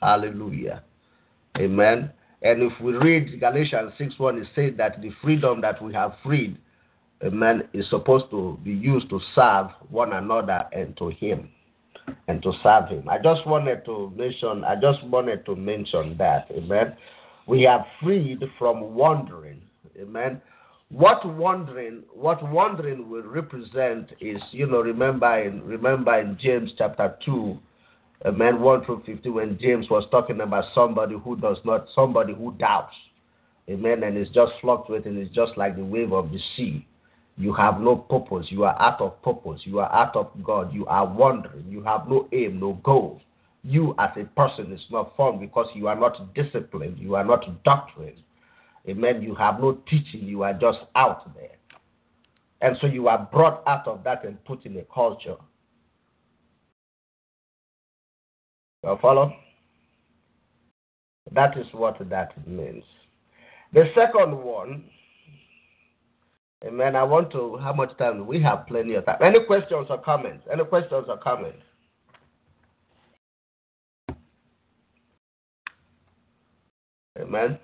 [0.00, 0.82] Hallelujah.
[1.58, 2.12] Amen.
[2.44, 6.12] And if we read Galatians 6 1, it says that the freedom that we have
[6.22, 6.58] freed,
[7.24, 11.48] amen, is supposed to be used to serve one another and to Him.
[12.28, 13.08] And to serve Him.
[13.08, 16.94] I just wanted to mention, I just wanted to mention that, amen.
[17.46, 19.62] We have freed from wandering,
[19.98, 20.42] amen.
[20.90, 27.16] What wandering, what wandering will represent is, you know, remember in remember in James chapter
[27.24, 27.58] two,
[28.24, 28.60] Amen.
[28.60, 32.94] 1 through 50, when James was talking about somebody who does not, somebody who doubts.
[33.68, 34.02] Amen.
[34.02, 35.16] And it's just fluctuating.
[35.16, 36.86] It's just like the wave of the sea.
[37.36, 38.46] You have no purpose.
[38.50, 39.62] You are out of purpose.
[39.64, 40.72] You are out of God.
[40.72, 41.66] You are wandering.
[41.68, 43.20] You have no aim, no goal.
[43.64, 47.64] you as a person is not formed because you are not disciplined, you are not
[47.64, 48.22] doctrined.
[48.86, 49.22] Amen.
[49.22, 51.56] You have no teaching, you are just out there.
[52.60, 55.36] And so you are brought out of that and put in a culture.
[58.84, 59.32] You follow?
[61.32, 62.84] That is what that means.
[63.72, 64.84] The second one,
[66.64, 66.94] amen.
[66.94, 68.66] I want to, how much time we have?
[68.66, 69.16] Plenty of time.
[69.22, 70.44] Any questions or comments?
[70.52, 71.62] Any questions or comments?
[77.18, 77.58] Amen.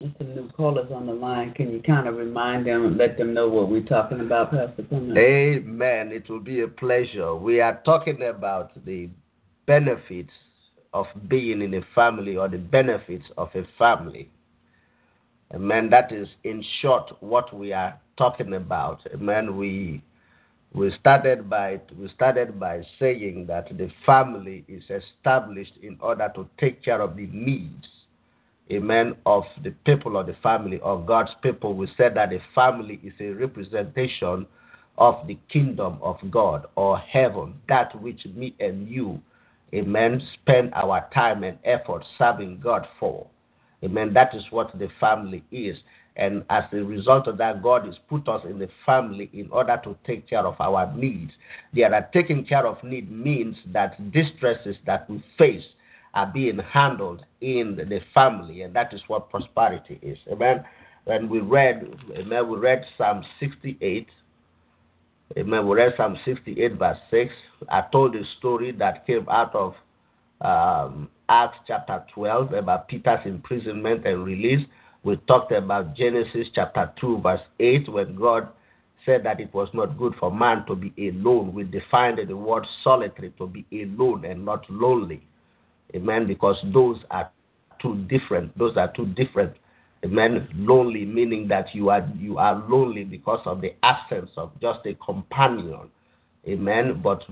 [0.00, 1.52] Some new callers on the line.
[1.54, 4.84] Can you kind of remind them and let them know what we're talking about, Pastor
[4.84, 5.18] Clement?
[5.18, 6.12] Amen.
[6.12, 7.34] It will be a pleasure.
[7.34, 9.08] We are talking about the
[9.66, 10.30] benefits
[10.94, 14.30] of being in a family or the benefits of a family.
[15.52, 15.90] Amen.
[15.90, 19.00] That is, in short, what we are talking about.
[19.12, 19.56] Amen.
[19.56, 20.00] We
[20.74, 26.48] we started by we started by saying that the family is established in order to
[26.60, 27.88] take care of the needs
[28.70, 31.74] amen of the people of the family of god's people.
[31.74, 34.46] We said that the family is a representation
[34.98, 39.20] of the kingdom of god or heaven that which me and you
[39.74, 43.26] amen spend our time and effort serving god for.
[43.84, 45.76] Amen that is what the family is.
[46.18, 49.80] And as a result of that, God has put us in the family in order
[49.84, 51.30] to take care of our needs.
[51.72, 55.62] There are taking care of need means that distresses that we face
[56.18, 60.18] are being handled in the family, and that is what prosperity is.
[60.30, 60.64] Amen.
[61.04, 64.08] When we read, amen, we read Psalm 68.
[65.36, 65.66] Amen.
[65.66, 67.32] We read Psalm 68, verse 6.
[67.70, 69.74] I told a story that came out of
[70.40, 74.66] um, Acts chapter 12 about Peter's imprisonment and release
[75.04, 78.48] we talked about Genesis chapter 2, verse 8, when God
[79.06, 81.54] said that it was not good for man to be alone.
[81.54, 85.22] We defined the word solitary to be alone and not lonely.
[85.94, 86.26] Amen.
[86.26, 87.30] Because those are
[87.80, 88.56] two different.
[88.58, 89.54] Those are two different.
[90.04, 90.48] Amen.
[90.54, 94.94] Lonely meaning that you are you are lonely because of the absence of just a
[94.94, 95.90] companion.
[96.46, 97.00] Amen.
[97.02, 97.24] But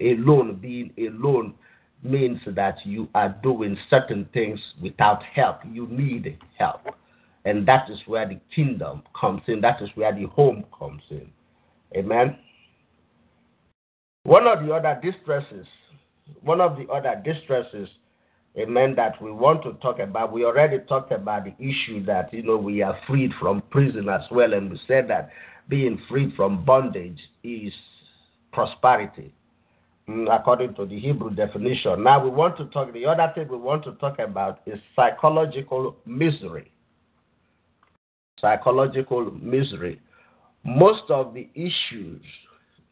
[0.00, 1.54] alone, being alone
[2.02, 5.60] means that you are doing certain things without help.
[5.70, 6.80] You need help.
[7.44, 9.60] And that is where the kingdom comes in.
[9.60, 11.30] That is where the home comes in.
[11.96, 12.36] Amen.
[14.24, 15.66] One of the other distresses,
[16.42, 17.88] one of the other distresses,
[18.58, 22.42] amen, that we want to talk about, we already talked about the issue that, you
[22.42, 24.52] know, we are freed from prison as well.
[24.52, 25.30] And we said that
[25.68, 27.72] being freed from bondage is
[28.52, 29.32] prosperity
[30.08, 32.02] mm, according to the Hebrew definition.
[32.02, 35.96] Now we want to talk, the other thing we want to talk about is psychological
[36.04, 36.72] misery
[38.40, 40.00] psychological misery.
[40.64, 42.22] Most of the issues,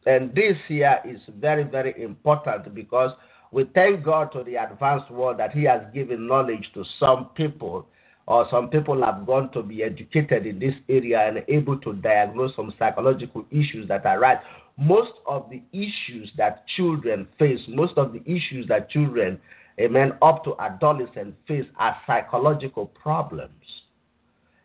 [0.09, 3.11] and this year is very, very important because
[3.51, 7.85] we thank God to the advanced world that He has given knowledge to some people,
[8.25, 12.55] or some people have gone to be educated in this area and able to diagnose
[12.55, 14.39] some psychological issues that arise.
[14.79, 19.39] Most of the issues that children face, most of the issues that children,
[19.79, 23.51] amen, up to adolescents face are psychological problems.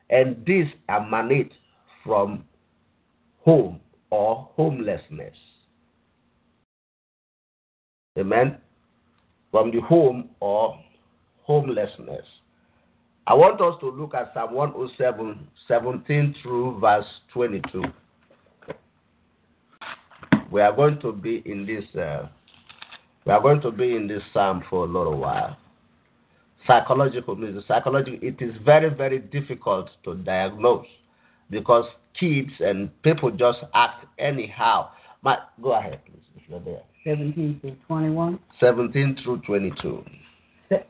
[0.09, 1.53] And these emanate
[2.03, 2.45] from
[3.41, 3.81] home
[4.15, 5.35] or homelessness.
[8.17, 8.59] Amen.
[9.51, 10.79] From the home or
[11.43, 12.25] homelessness.
[13.27, 17.83] I want us to look at Psalm 107, 17 through verse 22.
[20.53, 21.85] We are going to be in this.
[22.01, 22.29] Uh,
[23.27, 25.57] we are going to be in this psalm for a little while
[26.67, 30.87] psychological means psychological it is very very difficult to diagnose
[31.51, 31.85] because
[32.19, 34.89] kids and people just act anyhow
[35.23, 40.05] My, go ahead please if you're there 17 through 21 17 through 22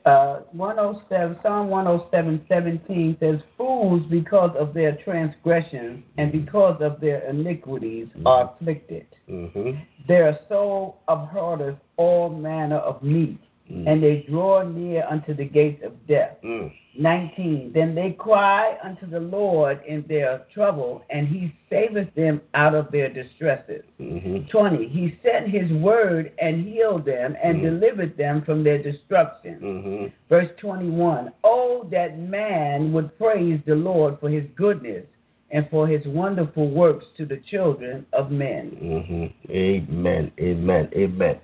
[0.07, 7.29] uh, 107, Psalm 107, 17 says, Fools, because of their transgressions and because of their
[7.29, 8.27] iniquities, mm-hmm.
[8.27, 9.07] are afflicted.
[9.29, 9.71] Mm-hmm.
[10.07, 13.41] Their soul abhorreth all manner of meat
[13.71, 13.89] Mm.
[13.89, 16.37] And they draw near unto the gates of death.
[16.45, 16.71] Mm.
[16.97, 17.73] 19.
[17.75, 22.91] Then they cry unto the Lord in their trouble, and he saveth them out of
[22.93, 23.83] their distresses.
[24.01, 24.49] Mm-hmm.
[24.49, 24.89] 20.
[24.89, 27.81] He sent his word and healed them and mm-hmm.
[27.81, 29.59] delivered them from their destruction.
[29.61, 30.07] Mm-hmm.
[30.29, 31.33] Verse 21.
[31.43, 35.05] Oh, that man would praise the Lord for his goodness
[35.51, 38.77] and for his wonderful works to the children of men.
[38.83, 39.53] Mm-hmm.
[39.53, 40.33] Amen.
[40.39, 40.91] Amen.
[40.95, 41.41] Amen.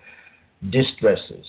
[0.70, 1.46] Distresses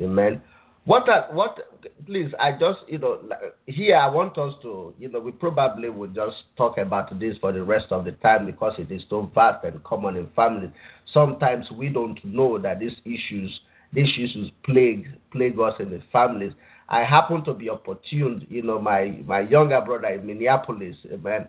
[0.00, 0.42] Amen.
[0.84, 1.58] What that what
[2.06, 3.18] please I just you know
[3.66, 7.52] here I want us to you know we probably would just talk about this for
[7.52, 10.70] the rest of the time because it is so vast and common in families.
[11.12, 13.60] Sometimes we don't know that these issues
[13.92, 16.52] these issues plague plague us in the families.
[16.88, 21.48] I happen to be opportune, you know, my my younger brother in Minneapolis, amen,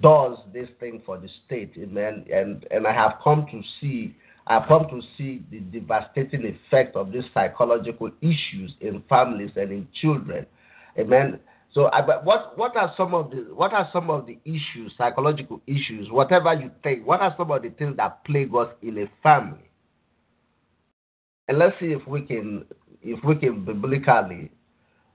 [0.00, 2.24] does this thing for the state, amen.
[2.32, 4.16] And and I have come to see
[4.46, 9.88] I've come to see the devastating effect of these psychological issues in families and in
[10.00, 10.46] children.
[10.98, 11.38] Amen.
[11.72, 14.92] So, I, but what what are some of the what are some of the issues,
[14.98, 17.06] psychological issues, whatever you think?
[17.06, 19.70] What are some of the things that plague us in a family?
[21.48, 22.66] And let's see if we can
[23.00, 24.50] if we can biblically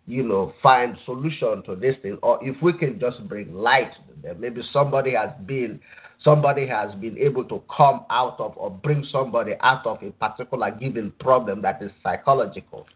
[0.07, 4.21] you know, find solution to this thing, or if we can just bring light to
[4.21, 4.39] them.
[4.39, 5.82] Maybe somebody has been
[6.24, 10.72] somebody has been able to come out of or bring somebody out of a particular
[10.72, 12.88] given problem that is psychological.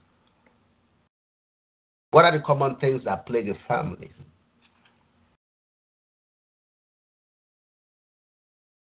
[2.12, 4.12] What are the common things that plague a family?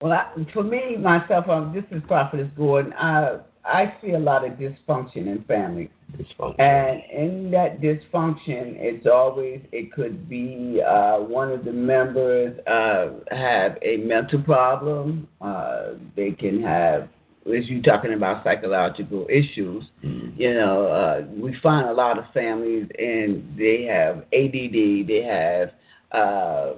[0.01, 2.93] Well, I, for me, myself, um, this is Prophetess Gordon.
[2.95, 5.89] I, I see a lot of dysfunction in families.
[6.17, 6.61] Dysfunction.
[6.61, 13.11] And in that dysfunction, it's always, it could be uh, one of the members uh,
[13.35, 15.29] have a mental problem.
[15.41, 17.09] Uh, they can have,
[17.47, 20.33] as you talking about psychological issues, Mm.
[20.37, 25.71] you know, uh, we find a lot of families and they have ADD, they have
[26.11, 26.75] uh,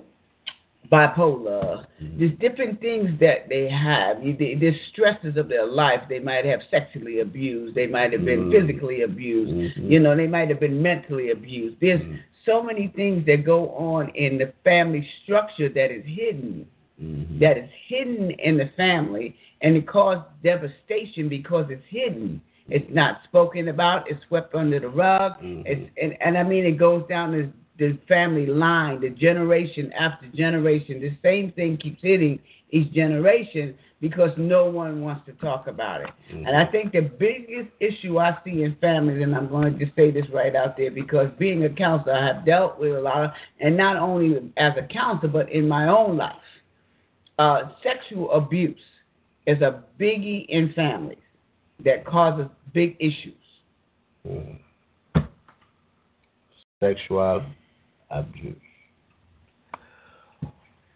[0.95, 1.86] bipolar,
[2.18, 4.18] there's different things that they have.
[4.22, 6.01] There's stresses of their life.
[6.09, 7.74] They might have sexually abused.
[7.74, 8.53] They might have been Mm.
[8.53, 9.53] physically abused.
[9.78, 9.90] Mhm.
[9.90, 11.80] You know, they might have been mentally abused.
[11.80, 12.18] There's Mm.
[12.45, 16.66] so many things that go on in the family structure that is hidden,
[17.03, 17.38] Mhm.
[17.40, 22.40] that is hidden in the family, and it causes devastation because it's hidden.
[22.70, 24.09] It's not spoken about.
[24.11, 25.32] It's swept under the rug.
[25.42, 25.62] Mhm.
[25.66, 27.49] It's, and, and I mean, it goes down the,
[27.79, 31.01] the family line, the generation after generation.
[31.01, 32.39] The same thing keeps hitting
[32.70, 36.11] each generation because no one wants to talk about it.
[36.31, 36.47] Mhm.
[36.47, 39.97] And I think the biggest issue I see in families, and I'm going to just
[39.97, 43.25] say this right out there because being a counselor, I have dealt with a lot
[43.25, 46.37] of, and not only as a counselor, but in my own life,
[47.39, 48.79] uh, sexual abuse
[49.47, 51.18] is a biggie in families
[51.85, 53.35] that causes big issues.
[54.27, 54.59] Mm.
[56.81, 57.43] Sexual
[58.15, 58.57] abuse.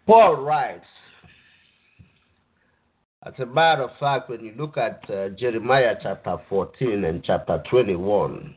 [0.05, 0.85] Paul writes,
[3.25, 7.61] as a matter of fact, when you look at uh, Jeremiah chapter 14 and chapter
[7.69, 8.55] 21,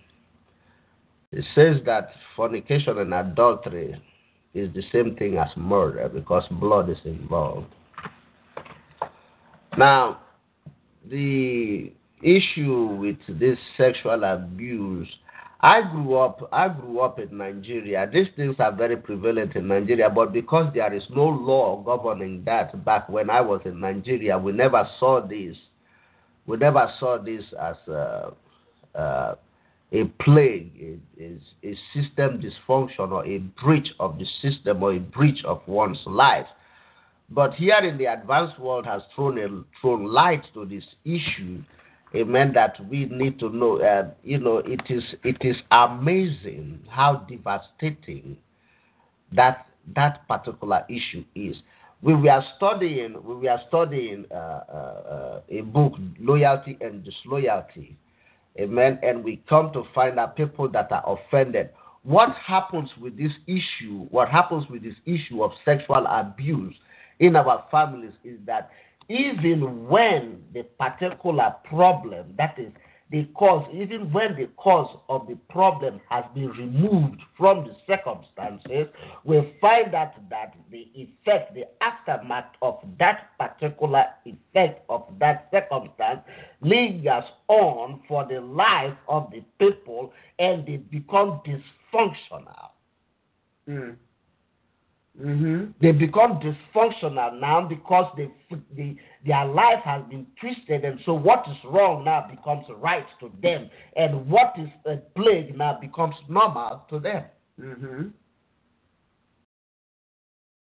[1.32, 4.00] it says that fornication and adultery
[4.54, 7.74] is the same thing as murder because blood is involved.
[9.76, 10.20] Now,
[11.10, 11.92] the
[12.22, 15.08] issue with this sexual abuse
[15.64, 18.08] I grew up I grew up in Nigeria.
[18.12, 22.84] These things are very prevalent in Nigeria, but because there is no law governing that
[22.84, 25.56] back when I was in Nigeria, we never saw this.
[26.46, 28.32] We never saw this as a,
[28.96, 29.34] uh,
[29.92, 30.72] a plague,
[31.20, 35.62] a, a, a system dysfunction, or a breach of the system, or a breach of
[35.68, 36.46] one's life.
[37.30, 41.62] But here in the advanced world has thrown a, thrown light to this issue
[42.14, 47.26] amen that we need to know uh, you know it is it is amazing how
[47.28, 48.36] devastating
[49.34, 51.56] that that particular issue is.
[52.02, 57.96] We were studying we were studying uh, uh, a book loyalty and disloyalty.
[58.58, 61.70] Amen and we come to find out people that are offended.
[62.02, 66.74] What happens with this issue what happens with this issue of sexual abuse
[67.20, 68.70] in our families is that
[69.08, 72.72] even when the particular problem, that is
[73.12, 78.86] the cause, even when the cause of the problem has been removed from the circumstances,
[79.24, 86.20] we find out that the effect, the aftermath of that particular effect of that circumstance
[86.62, 92.70] lingers on for the life of the people and they become dysfunctional.
[93.68, 93.96] Mm.
[95.20, 98.30] Hmm They become dysfunctional now because they,
[98.74, 98.96] they,
[99.26, 103.68] their life has been twisted, and so what is wrong now becomes right to them,
[103.96, 107.24] and what is a plague now becomes normal to them.
[107.60, 108.08] hmm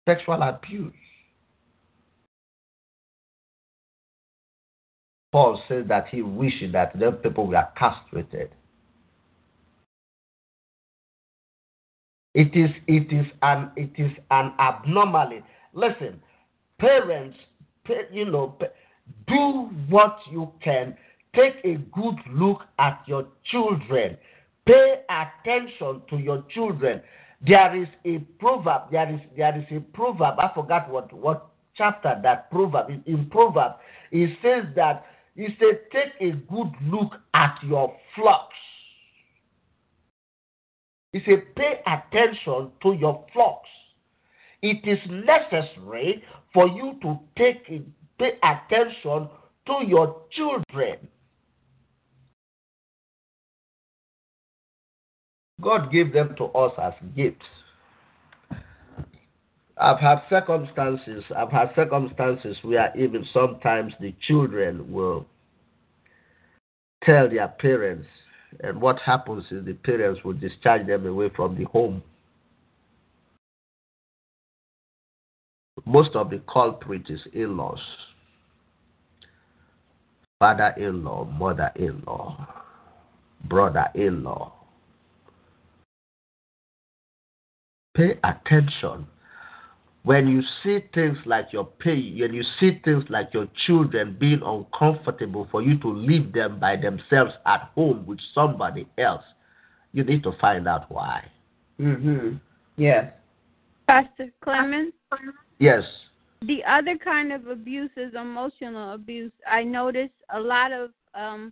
[0.08, 0.94] Sexual abuse.
[5.32, 8.52] Paul says that he wished that the people were castrated.
[12.36, 15.42] It is it is an it is an abnormality.
[15.74, 16.22] Listen,
[16.80, 17.38] parents,
[18.12, 18.58] you know,
[19.28, 20.98] do what you can.
[21.34, 24.18] Take a good look at your children.
[24.66, 27.02] Pay attention to your children.
[27.48, 28.92] There is a proverb.
[28.92, 30.38] There is there is a proverb.
[30.38, 33.74] I forgot what what chapter that proverb in, in proverb.
[34.12, 35.06] It says that
[35.36, 38.56] he said, take a good look at your flocks.
[41.16, 43.70] He said, pay attention to your flocks.
[44.62, 46.22] It is necessary
[46.54, 47.66] for you to take
[48.20, 49.30] pay attention
[49.68, 51.08] to your children.
[55.62, 57.46] God gave them to us as gifts.
[59.78, 65.26] I've had circumstances, I've had circumstances where even sometimes the children will
[67.06, 68.06] tell their parents,
[68.62, 72.02] and what happens is the parents will discharge them away from the home.
[75.86, 77.80] Most of the culprit is in laws
[80.40, 82.48] father in law, mother in law,
[83.46, 84.54] brother in law.
[87.96, 89.08] Pay attention
[90.06, 94.40] when you see things like your pay, when you see things like your children being
[94.46, 99.24] uncomfortable for you to leave them by themselves at home with somebody else,
[99.94, 101.26] you need to find out why.
[101.82, 102.36] Mm-hmm.
[102.78, 103.12] Yes.
[103.88, 104.94] Pastor Clement?
[105.58, 105.84] Yes.
[106.44, 109.32] The other kind of abuse is emotional abuse.
[109.50, 111.52] I notice a lot of, um,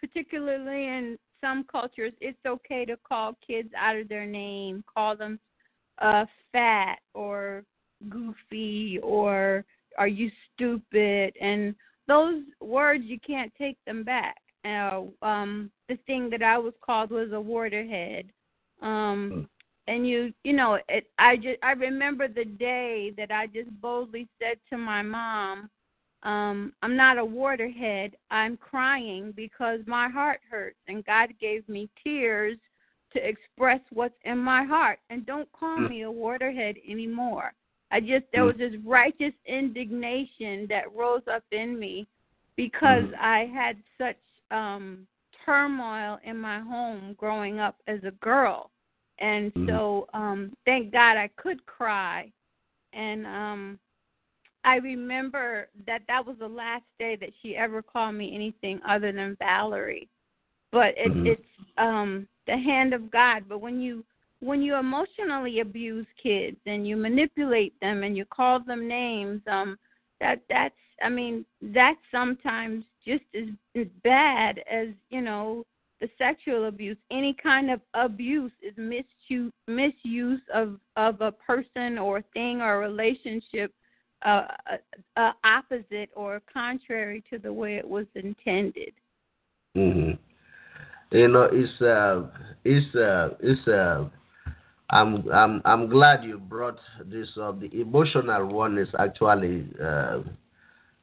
[0.00, 5.38] particularly in some cultures, it's okay to call kids out of their name, call them
[5.98, 7.62] uh, fat or
[8.08, 9.64] goofy or
[9.98, 11.34] are you stupid?
[11.40, 11.74] And
[12.08, 14.36] those words you can't take them back.
[14.64, 18.24] Uh, um the thing that i was called was a waterhead.
[18.82, 19.92] Um hmm.
[19.92, 24.28] and you you know it i just i remember the day that i just boldly
[24.38, 25.70] said to my mom
[26.24, 28.12] um i'm not a waterhead.
[28.30, 30.76] I'm crying because my heart hurts.
[30.88, 32.58] And god gave me tears
[33.14, 34.98] to express what's in my heart.
[35.08, 35.88] And don't call hmm.
[35.88, 37.54] me a waterhead anymore
[37.90, 42.06] I just there was this righteous indignation that rose up in me
[42.56, 43.20] because mm-hmm.
[43.20, 44.16] I had such
[44.50, 45.06] um
[45.44, 48.70] turmoil in my home growing up as a girl.
[49.18, 49.68] And mm-hmm.
[49.68, 52.30] so um thank God I could cry.
[52.92, 53.78] And um
[54.62, 59.10] I remember that that was the last day that she ever called me anything other
[59.10, 60.08] than Valerie.
[60.70, 61.26] But it, mm-hmm.
[61.26, 61.42] it's
[61.76, 63.44] um the hand of God.
[63.48, 64.04] But when you
[64.40, 69.78] when you emotionally abuse kids and you manipulate them and you call them names, um,
[70.20, 75.64] that that's I mean that's sometimes just as, bad as you know
[76.00, 76.96] the sexual abuse.
[77.10, 82.82] Any kind of abuse is misuse misuse of of a person or a thing or
[82.82, 83.72] a relationship
[84.24, 88.92] uh, uh, uh, opposite or contrary to the way it was intended.
[89.76, 90.18] Mhm.
[91.12, 92.26] You know, it's uh,
[92.64, 94.08] it's uh, it's uh,
[94.90, 97.60] I'm I'm I'm glad you brought this up.
[97.60, 100.20] The emotional one is actually uh,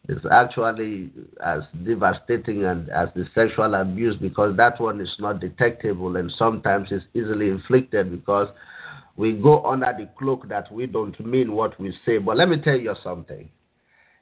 [0.10, 1.12] is actually
[1.44, 6.90] as devastating and as the sexual abuse because that one is not detectable and sometimes
[6.92, 8.50] it's easily inflicted because
[9.16, 12.18] we go under the cloak that we don't mean what we say.
[12.18, 13.50] But let me tell you something.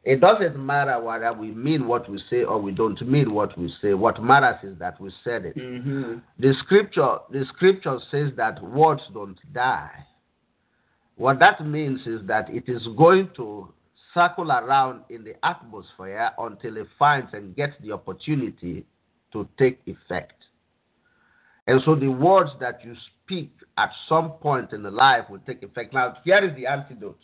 [0.05, 3.73] It doesn't matter whether we mean what we say or we don't mean what we
[3.81, 3.95] say.
[3.95, 5.57] What matters is that we said it.
[5.57, 6.19] Mm-hmm.
[6.37, 10.05] The scripture, the scripture says that words don't die.
[11.15, 13.73] What that means is that it is going to
[14.13, 18.85] circle around in the atmosphere until it finds and gets the opportunity
[19.33, 20.33] to take effect.
[21.65, 25.63] And so the words that you speak at some point in the life will take
[25.63, 25.95] effect.
[25.95, 27.17] Now, here is the antidote.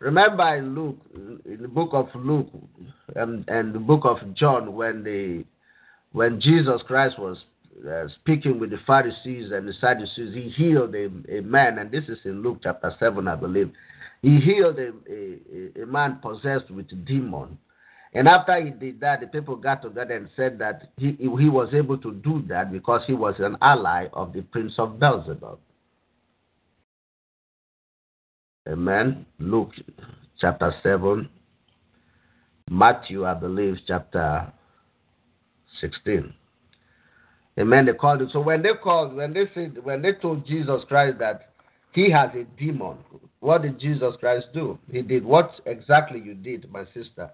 [0.00, 0.98] Remember in Luke,
[1.44, 2.48] in the book of Luke
[3.16, 5.44] and, and the book of John, when the
[6.12, 7.36] when Jesus Christ was
[7.88, 12.04] uh, speaking with the Pharisees and the Sadducees, he healed a, a, man, and this
[12.08, 13.70] is in Luke chapter seven, I believe.
[14.22, 17.58] He healed a, a, a man possessed with a demon.
[18.12, 21.68] And after he did that, the people got together and said that he, he was
[21.72, 25.58] able to do that because he was an ally of the prince of Beelzebub.
[28.68, 29.26] Amen.
[29.38, 29.70] Luke
[30.40, 31.28] chapter 7.
[32.70, 34.52] Matthew, I believe, chapter
[35.80, 36.32] 16.
[37.58, 37.86] Amen.
[37.86, 38.28] They called it.
[38.32, 41.52] So when they called, when they said, when they told Jesus Christ that
[41.92, 42.98] he has a demon,
[43.40, 44.78] what did Jesus Christ do?
[44.90, 47.30] He did what exactly you did, my sister.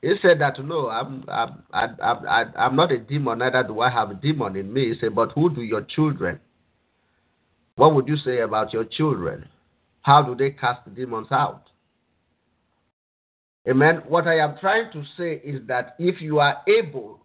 [0.00, 3.38] He said that no, I'm I'm I'm, I'm, I'm not a demon.
[3.38, 4.92] Neither do I have a demon in me.
[4.92, 6.40] He said, but who do your children?
[7.76, 9.48] What would you say about your children?
[10.02, 11.64] How do they cast demons out?
[13.68, 14.02] Amen.
[14.08, 17.22] What I am trying to say is that if you are able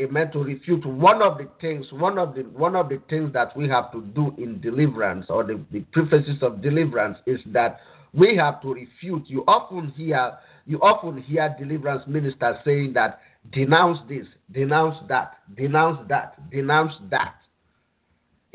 [0.00, 3.56] amen, to refute one of the things, one of the one of the things that
[3.56, 7.80] we have to do in deliverance or the, the prefaces of deliverance is that
[8.12, 9.24] we have to refute.
[9.26, 13.20] You often hear you often hear deliverance ministers saying that
[13.52, 17.34] denounce this, denounce that, denounce that, denounce that.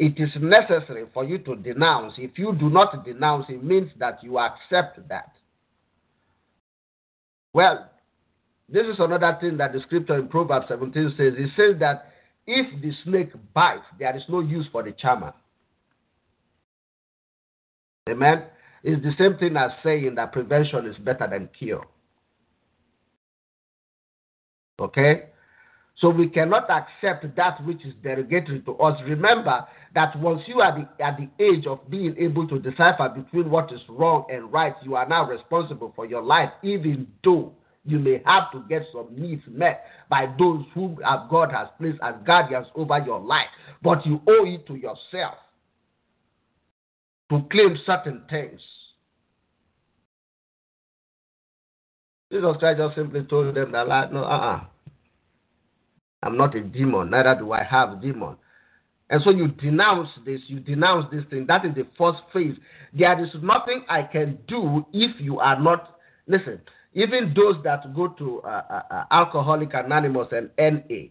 [0.02, 2.14] It is necessary for you to denounce.
[2.18, 5.32] If you do not denounce, it means that you accept that.
[7.54, 7.88] Well,
[8.68, 11.34] this is another thing that the scripture in Proverbs 17 says.
[11.38, 12.14] It says that
[12.48, 15.36] if the snake bites, there is no use for the charmer.
[18.10, 18.46] Amen.
[18.84, 21.86] It's the same thing as saying that prevention is better than cure.
[24.80, 25.26] Okay?
[26.02, 29.00] So we cannot accept that which is derogatory to us.
[29.06, 33.52] Remember that once you are the, at the age of being able to decipher between
[33.52, 37.54] what is wrong and right, you are now responsible for your life, even though
[37.86, 40.98] you may have to get some needs met by those whom
[41.30, 43.48] God has placed as guardians over your life.
[43.84, 45.36] But you owe it to yourself
[47.30, 48.60] to claim certain things.
[52.32, 54.66] Jesus Christ just simply told them that, like, no, uh uh-uh.
[56.24, 58.36] I'm not a demon, neither do I have a demon.
[59.10, 61.46] And so you denounce this, you denounce this thing.
[61.48, 62.56] That is the first phase.
[62.94, 65.98] There is nothing I can do if you are not,
[66.28, 66.62] listen,
[66.94, 71.08] even those that go to uh, uh, uh Alcoholic Anonymous and NA,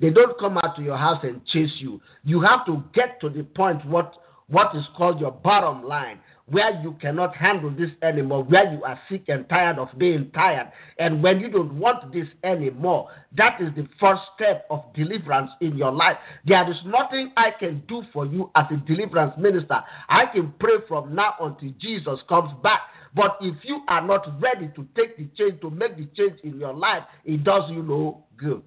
[0.00, 2.00] they don't come out to your house and chase you.
[2.24, 4.14] You have to get to the point what
[4.48, 6.18] what is called your bottom line,
[6.52, 10.70] where you cannot handle this anymore, where you are sick and tired of being tired,
[10.98, 15.78] and when you don't want this anymore, that is the first step of deliverance in
[15.78, 16.18] your life.
[16.46, 19.80] There is nothing I can do for you as a deliverance minister.
[20.10, 22.80] I can pray from now until Jesus comes back.
[23.14, 26.60] But if you are not ready to take the change, to make the change in
[26.60, 28.62] your life, it does you no good.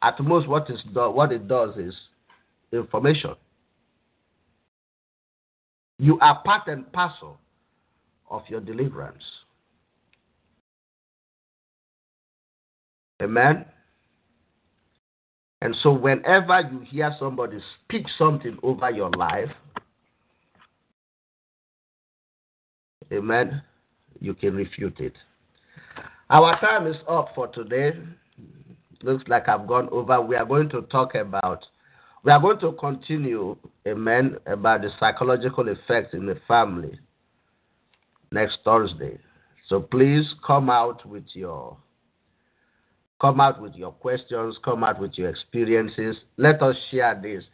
[0.00, 1.94] At most, what, is what it does is
[2.72, 3.34] information.
[6.02, 7.38] You are part and parcel
[8.28, 9.22] of your deliverance.
[13.22, 13.64] Amen.
[15.60, 19.50] And so, whenever you hear somebody speak something over your life,
[23.12, 23.62] amen,
[24.18, 25.14] you can refute it.
[26.30, 27.92] Our time is up for today.
[29.04, 30.20] Looks like I've gone over.
[30.20, 31.64] We are going to talk about
[32.24, 33.56] we are going to continue,
[33.86, 36.98] amen, about the psychological effects in the family
[38.30, 39.18] next Thursday.
[39.68, 41.76] So please come out with your
[43.20, 46.16] come out with your questions, come out with your experiences.
[46.36, 47.44] Let us share this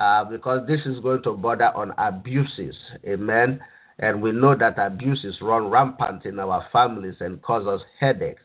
[0.00, 3.60] uh, because this is going to border on abuses, amen.
[3.98, 8.42] And we know that abuses run rampant in our families and cause us headaches.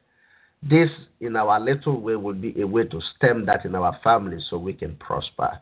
[0.70, 0.89] This,
[1.20, 4.57] in our little way, will be a way to stem that in our family so
[4.57, 5.59] we can prosper.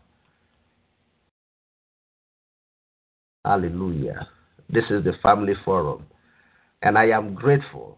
[3.43, 4.27] Hallelujah.
[4.69, 6.05] This is the family forum.
[6.83, 7.97] And I am grateful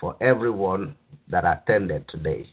[0.00, 0.94] for everyone
[1.28, 2.48] that attended today.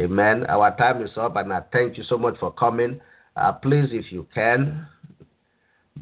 [0.00, 0.46] Amen.
[0.46, 3.00] Our time is up, and I thank you so much for coming.
[3.36, 4.86] Uh, please, if you can,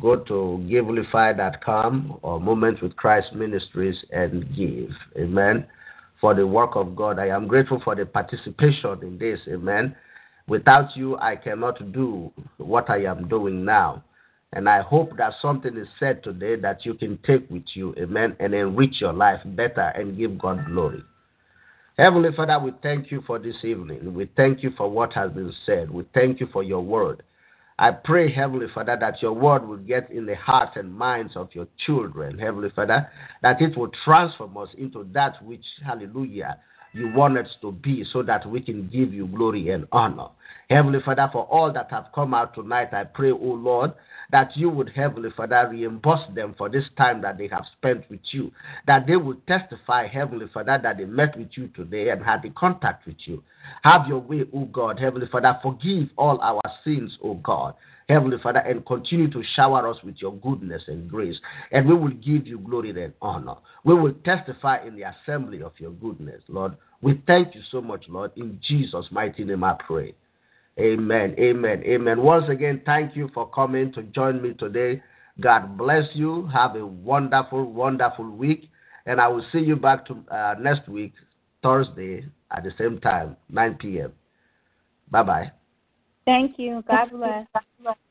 [0.01, 4.91] go to givelify.com or Moments with Christ Ministries and give.
[5.19, 5.67] Amen
[6.21, 7.19] for the work of God.
[7.19, 9.41] I am grateful for the participation in this.
[9.49, 9.97] Amen.
[10.49, 14.05] Without you, I cannot do what I am doing now.
[14.53, 18.37] And I hope that something is said today that you can take with you, amen,
[18.41, 21.03] and enrich your life better and give God glory.
[21.97, 24.13] Heavenly Father, we thank you for this evening.
[24.13, 25.91] We thank you for what has been said.
[25.91, 27.23] We thank you for your word.
[27.81, 31.49] I pray, Heavenly Father, that your word will get in the hearts and minds of
[31.55, 33.11] your children, Heavenly Father,
[33.41, 36.59] that it will transform us into that which, hallelujah,
[36.93, 40.29] you want us to be so that we can give you glory and honor.
[40.69, 43.93] Heavenly Father, for all that have come out tonight, I pray, O oh Lord,
[44.31, 48.21] that you would, Heavenly Father, reimburse them for this time that they have spent with
[48.31, 48.53] you.
[48.87, 52.51] That they would testify, Heavenly Father, that they met with you today and had the
[52.51, 53.43] contact with you.
[53.83, 55.59] Have your way, O God, Heavenly Father.
[55.63, 57.75] Forgive all our sins, O God.
[58.11, 61.37] Heavenly Father, and continue to shower us with your goodness and grace.
[61.71, 63.55] And we will give you glory and honor.
[63.85, 66.77] We will testify in the assembly of your goodness, Lord.
[67.03, 68.33] We thank you so much, Lord.
[68.37, 70.15] In Jesus' mighty name I pray.
[70.79, 71.35] Amen.
[71.39, 71.83] Amen.
[71.85, 72.23] Amen.
[72.23, 75.03] Once again, thank you for coming to join me today.
[75.41, 76.49] God bless you.
[76.53, 78.69] Have a wonderful, wonderful week.
[79.07, 81.13] And I will see you back to uh, next week,
[81.63, 84.13] Thursday, at the same time, 9 p.m.
[85.11, 85.53] Bye bye.
[86.31, 86.85] Thank you.
[86.87, 87.47] God bless.
[87.53, 87.97] God